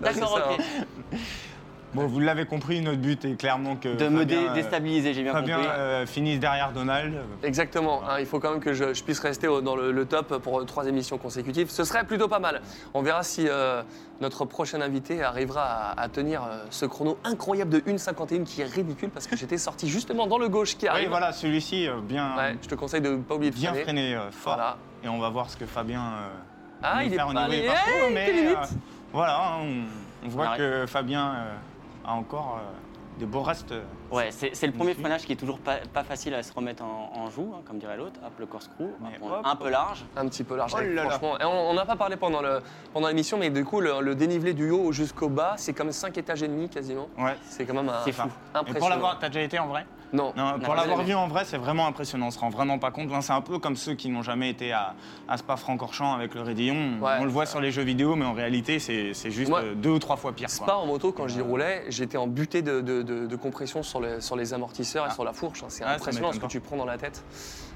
c'est 0.03 0.19
D'accord, 0.19 0.37
ça, 0.37 0.51
ok. 0.51 1.17
Bon, 1.93 2.07
vous 2.07 2.21
l'avez 2.21 2.45
compris, 2.45 2.79
notre 2.79 2.99
but 3.01 3.25
est 3.25 3.35
clairement 3.35 3.75
que 3.75 3.89
De 3.97 4.07
me 4.07 4.23
dé- 4.23 4.35
euh, 4.37 4.53
déstabiliser, 4.53 5.13
j'ai 5.13 5.23
bien 5.23 5.33
Fabien 5.33 5.57
compris. 5.57 5.71
euh, 5.73 6.05
finisse 6.05 6.39
derrière 6.39 6.71
Donald. 6.71 7.13
Exactement. 7.43 8.01
hein, 8.07 8.17
il 8.19 8.25
faut 8.25 8.39
quand 8.39 8.51
même 8.51 8.61
que 8.61 8.71
je, 8.73 8.93
je 8.93 9.03
puisse 9.03 9.19
rester 9.19 9.49
au- 9.49 9.59
dans 9.59 9.75
le, 9.75 9.91
le 9.91 10.05
top 10.05 10.37
pour 10.41 10.65
trois 10.65 10.85
émissions 10.87 11.17
consécutives. 11.17 11.69
Ce 11.69 11.83
serait 11.83 12.05
plutôt 12.05 12.29
pas 12.29 12.39
mal. 12.39 12.61
On 12.93 13.01
verra 13.01 13.23
si 13.23 13.45
euh, 13.49 13.83
notre 14.21 14.45
prochain 14.45 14.79
invité 14.79 15.21
arrivera 15.21 15.63
à, 15.65 16.01
à 16.01 16.07
tenir 16.07 16.43
euh, 16.43 16.63
ce 16.69 16.85
chrono 16.85 17.17
incroyable 17.25 17.71
de 17.71 17.79
1,51 17.81 18.45
qui 18.45 18.61
est 18.61 18.65
ridicule 18.73 19.09
parce 19.09 19.27
que 19.27 19.35
j'étais 19.35 19.57
sorti 19.57 19.89
justement 19.89 20.27
dans 20.27 20.37
le 20.37 20.47
gauche 20.47 20.77
qui 20.77 20.85
Oui, 20.85 20.89
arrive. 20.91 21.09
voilà, 21.09 21.33
celui-ci 21.33 21.89
euh, 21.89 21.95
bien, 22.01 22.37
Ouais, 22.37 22.55
je 22.61 22.69
te 22.69 22.75
conseille 22.75 23.01
de 23.01 23.09
ne 23.09 23.17
pas 23.17 23.35
oublier 23.35 23.51
de 23.51 23.55
bien 23.57 23.71
freiner. 23.71 23.83
freiné 23.83 24.15
euh, 24.15 24.31
fort. 24.31 24.53
Voilà. 24.55 24.77
Et 25.03 25.09
on 25.09 25.19
va 25.19 25.27
voir 25.29 25.49
ce 25.49 25.57
que 25.57 25.65
Fabien 25.65 26.01
euh, 26.03 26.27
Ah, 26.83 27.03
il 27.03 27.13
est 27.13 27.17
pas 27.17 27.23
allé. 27.37 27.57
Hey, 27.65 28.13
mais 28.13 28.29
euh, 28.47 28.55
voilà, 29.11 29.57
on, 29.59 30.25
on 30.25 30.29
voit 30.29 30.55
que 30.55 30.85
Fabien 30.87 31.33
euh, 31.33 31.53
a 32.05 32.13
encore 32.13 32.57
euh, 32.59 32.71
des 33.19 33.25
beaux 33.25 33.41
restes. 33.41 33.71
euh, 33.71 33.83
Ouais, 34.09 34.29
c'est 34.31 34.55
c'est 34.55 34.67
le 34.67 34.73
premier 34.73 34.93
freinage 34.93 35.25
qui 35.25 35.33
est 35.33 35.35
toujours 35.37 35.59
pas, 35.59 35.77
pas 35.93 36.03
facile 36.03 36.33
à 36.33 36.43
se 36.43 36.51
remettre 36.53 36.83
en, 36.83 37.11
en 37.15 37.29
joue, 37.29 37.53
hein, 37.55 37.61
comme 37.65 37.77
dirait 37.77 37.97
l'autre. 37.97 38.19
Hop, 38.25 38.33
le 38.39 38.45
corkscrew, 38.45 38.83
hop, 39.23 39.41
un 39.45 39.55
peu 39.55 39.69
large. 39.69 40.03
Un 40.15 40.27
petit 40.27 40.43
peu 40.43 40.55
large, 40.55 40.73
Oh 40.75 40.81
là 40.81 40.87
là. 41.03 41.09
franchement. 41.09 41.39
Et 41.39 41.45
on 41.45 41.73
n'a 41.73 41.85
pas 41.85 41.95
parlé 41.95 42.15
pendant 42.17 42.41
le- 42.41 42.61
pendant 42.93 43.07
l'émission, 43.07 43.37
mais 43.37 43.49
du 43.49 43.63
coup, 43.63 43.79
le, 43.81 44.01
le 44.01 44.15
dénivelé 44.15 44.53
du 44.53 44.69
haut 44.71 44.91
jusqu'au 44.91 45.29
bas, 45.29 45.53
c'est 45.57 45.73
comme 45.73 45.91
5 45.91 46.17
étages 46.17 46.43
et 46.43 46.47
demi 46.47 46.67
quasiment. 46.69 47.07
Ouais. 47.17 47.35
C'est 47.43 47.65
quand 47.65 47.73
même 47.75 47.89
un, 47.89 48.03
C'est 48.03 48.11
fou. 48.11 48.27
Et 48.27 48.57
impressionnant. 48.57 48.79
pour 48.79 48.89
l'avoir, 48.89 49.19
t'as 49.19 49.27
déjà 49.29 49.41
été 49.41 49.59
en 49.59 49.67
vrai? 49.67 49.85
Non. 50.13 50.33
Pour 50.63 50.75
l'avoir 50.75 51.03
vu 51.03 51.13
en 51.13 51.27
vrai, 51.27 51.43
c'est 51.45 51.57
vraiment 51.57 51.87
impressionnant. 51.87 52.27
On 52.27 52.31
se 52.31 52.39
rend 52.39 52.49
vraiment 52.49 52.79
pas 52.79 52.91
compte. 52.91 53.09
C'est 53.21 53.31
un 53.33 53.41
peu 53.41 53.59
comme 53.59 53.75
ceux 53.75 53.93
qui 53.93 54.09
n'ont 54.09 54.21
jamais 54.23 54.49
été 54.49 54.71
à, 54.73 54.93
à 55.27 55.37
Spa-Francorchamps 55.37 56.13
avec 56.13 56.35
le 56.35 56.41
Rédillon. 56.41 56.99
Ouais. 57.01 57.13
On 57.19 57.23
le 57.23 57.29
voit 57.31 57.45
sur 57.45 57.61
les 57.61 57.71
jeux 57.71 57.83
vidéo, 57.83 58.15
mais 58.15 58.25
en 58.25 58.33
réalité, 58.33 58.79
c'est 58.79 59.13
juste 59.31 59.49
Moi, 59.49 59.61
euh, 59.61 59.73
deux 59.75 59.91
ou 59.91 59.99
trois 59.99 60.17
fois 60.17 60.33
pire. 60.33 60.49
Spa 60.49 60.65
quoi. 60.65 60.77
en 60.77 60.85
moto, 60.85 61.11
quand 61.11 61.27
j'y 61.27 61.41
roulais, 61.41 61.85
j'étais 61.89 62.17
en 62.17 62.27
butée 62.27 62.61
de, 62.61 62.81
de- 62.81 63.01
de- 63.01 63.25
de 63.27 63.35
compression 63.35 63.83
sur 63.83 64.01
les, 64.01 64.21
sur 64.21 64.35
les 64.35 64.53
amortisseurs 64.53 65.05
et 65.05 65.09
Ah. 65.11 65.13
sur 65.13 65.23
la 65.23 65.33
fourche. 65.33 65.63
hein. 65.63 65.67
C'est 65.69 65.83
Ah, 65.85 65.93
impressionnant 65.93 66.31
ce 66.33 66.39
que 66.39 66.47
tu 66.47 66.59
prends 66.59 66.77
dans 66.77 66.85
la 66.85 66.97
tête. 66.97 67.23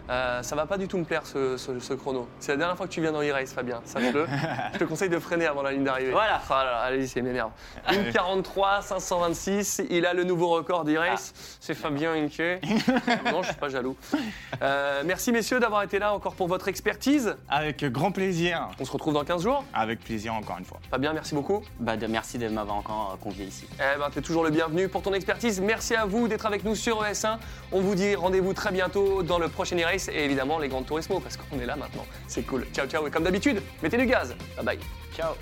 Euh, 0.10 0.44
ça 0.44 0.56
va 0.56 0.66
pas 0.66 0.78
du 0.78 0.88
tout 0.88 0.98
me 0.98 1.04
plaire 1.04 1.26
ce, 1.26 1.58
ce- 1.58 1.80
ce 1.80 1.94
chrono. 1.94 2.28
C'est 2.40 2.52
la 2.52 2.58
dernière 2.58 2.78
fois 2.78 2.86
que 2.88 2.92
tu 2.92 3.02
viens 3.02 3.12
dans 3.12 3.22
e-race, 3.24 3.54
Fabien. 3.54 3.82
Sache-le. 3.86 4.28
Je 4.74 4.78
te 4.80 4.84
conseille 4.84 5.10
de 5.10 5.18
freiner 5.20 5.48
avant 5.48 5.64
la 5.64 5.72
ligne 5.72 5.84
d'arrivée. 5.84 6.12
Voilà. 6.12 6.40
Ah 6.50 6.64
là 6.64 6.72
là, 6.72 6.78
allez, 6.82 7.08
c'est 7.08 7.22
m'énerve. 7.22 7.50
Une 7.92 8.12
43, 8.12 8.82
526. 8.84 9.82
Il 9.90 10.06
a 10.06 10.14
le 10.14 10.24
nouveau 10.24 10.50
record 10.50 10.84
d'e-race. 10.86 11.34
Ah. 11.36 11.40
C'est 11.60 11.74
Fabien 11.74 12.14
Inke. 12.14 12.62
non, 13.32 13.42
je 13.42 13.48
suis 13.48 13.56
pas 13.60 13.70
jaloux. 13.70 13.96
Euh, 14.62 15.02
merci 15.06 15.32
messieurs 15.32 15.60
d'avoir 15.60 15.82
été 15.84 15.98
là 15.98 16.14
encore 16.14 16.36
pour 16.36 16.48
votre 16.48 16.68
expertise. 16.68 17.36
Avec 17.50 17.84
grand 17.86 18.12
plaisir. 18.12 18.70
On 18.80 18.86
se 18.86 18.92
retrouve 18.92 19.14
dans 19.16 19.24
15 19.24 19.42
jours. 19.42 19.64
Avec 19.74 20.02
plaisir, 20.02 20.34
encore 20.36 20.58
une 20.60 20.66
fois. 20.66 20.80
Fabien, 20.92 21.14
merci 21.14 21.34
beaucoup. 21.34 21.64
Bah, 21.80 21.98
de, 21.98 22.06
merci 22.06 22.38
de 22.38 22.48
m'avoir 22.48 22.78
encore 22.78 23.14
euh, 23.16 23.24
convié 23.24 23.46
ici. 23.46 23.68
Eh 23.80 23.98
ben, 24.00 24.10
t'es 24.14 24.22
toujours 24.22 24.44
le 24.44 24.52
bienvenu 24.52 24.88
pour 24.88 25.02
ton 25.02 25.14
expertise. 25.14 25.60
Merci 25.62 25.96
à 25.96 26.06
vous 26.06 26.28
d'être 26.28 26.46
avec 26.46 26.64
nous 26.64 26.76
sur 26.76 27.04
ES1. 27.04 27.38
On 27.72 27.82
vous 27.82 27.96
dit 27.96 28.14
rendez-vous 28.16 28.54
très 28.54 28.72
bientôt 28.72 29.24
dans 29.24 29.40
le 29.40 29.50
prochain 29.50 29.76
e-race 29.78 29.95
et 29.96 30.26
évidemment 30.26 30.60
les 30.60 30.68
grandes 30.68 30.86
Turismo 30.86 31.20
parce 31.20 31.38
qu'on 31.38 31.60
est 31.60 31.66
là 31.66 31.76
maintenant. 31.76 32.06
C'est 32.28 32.44
cool. 32.44 32.66
Ciao, 32.74 32.88
ciao. 32.88 33.08
Et 33.08 33.12
comme 33.12 33.24
d'habitude, 33.24 33.62
mettez 33.82 33.98
du 33.98 34.06
gaz. 34.06 34.36
Bye 34.58 34.66
bye. 34.66 34.80
Ciao. 35.16 35.34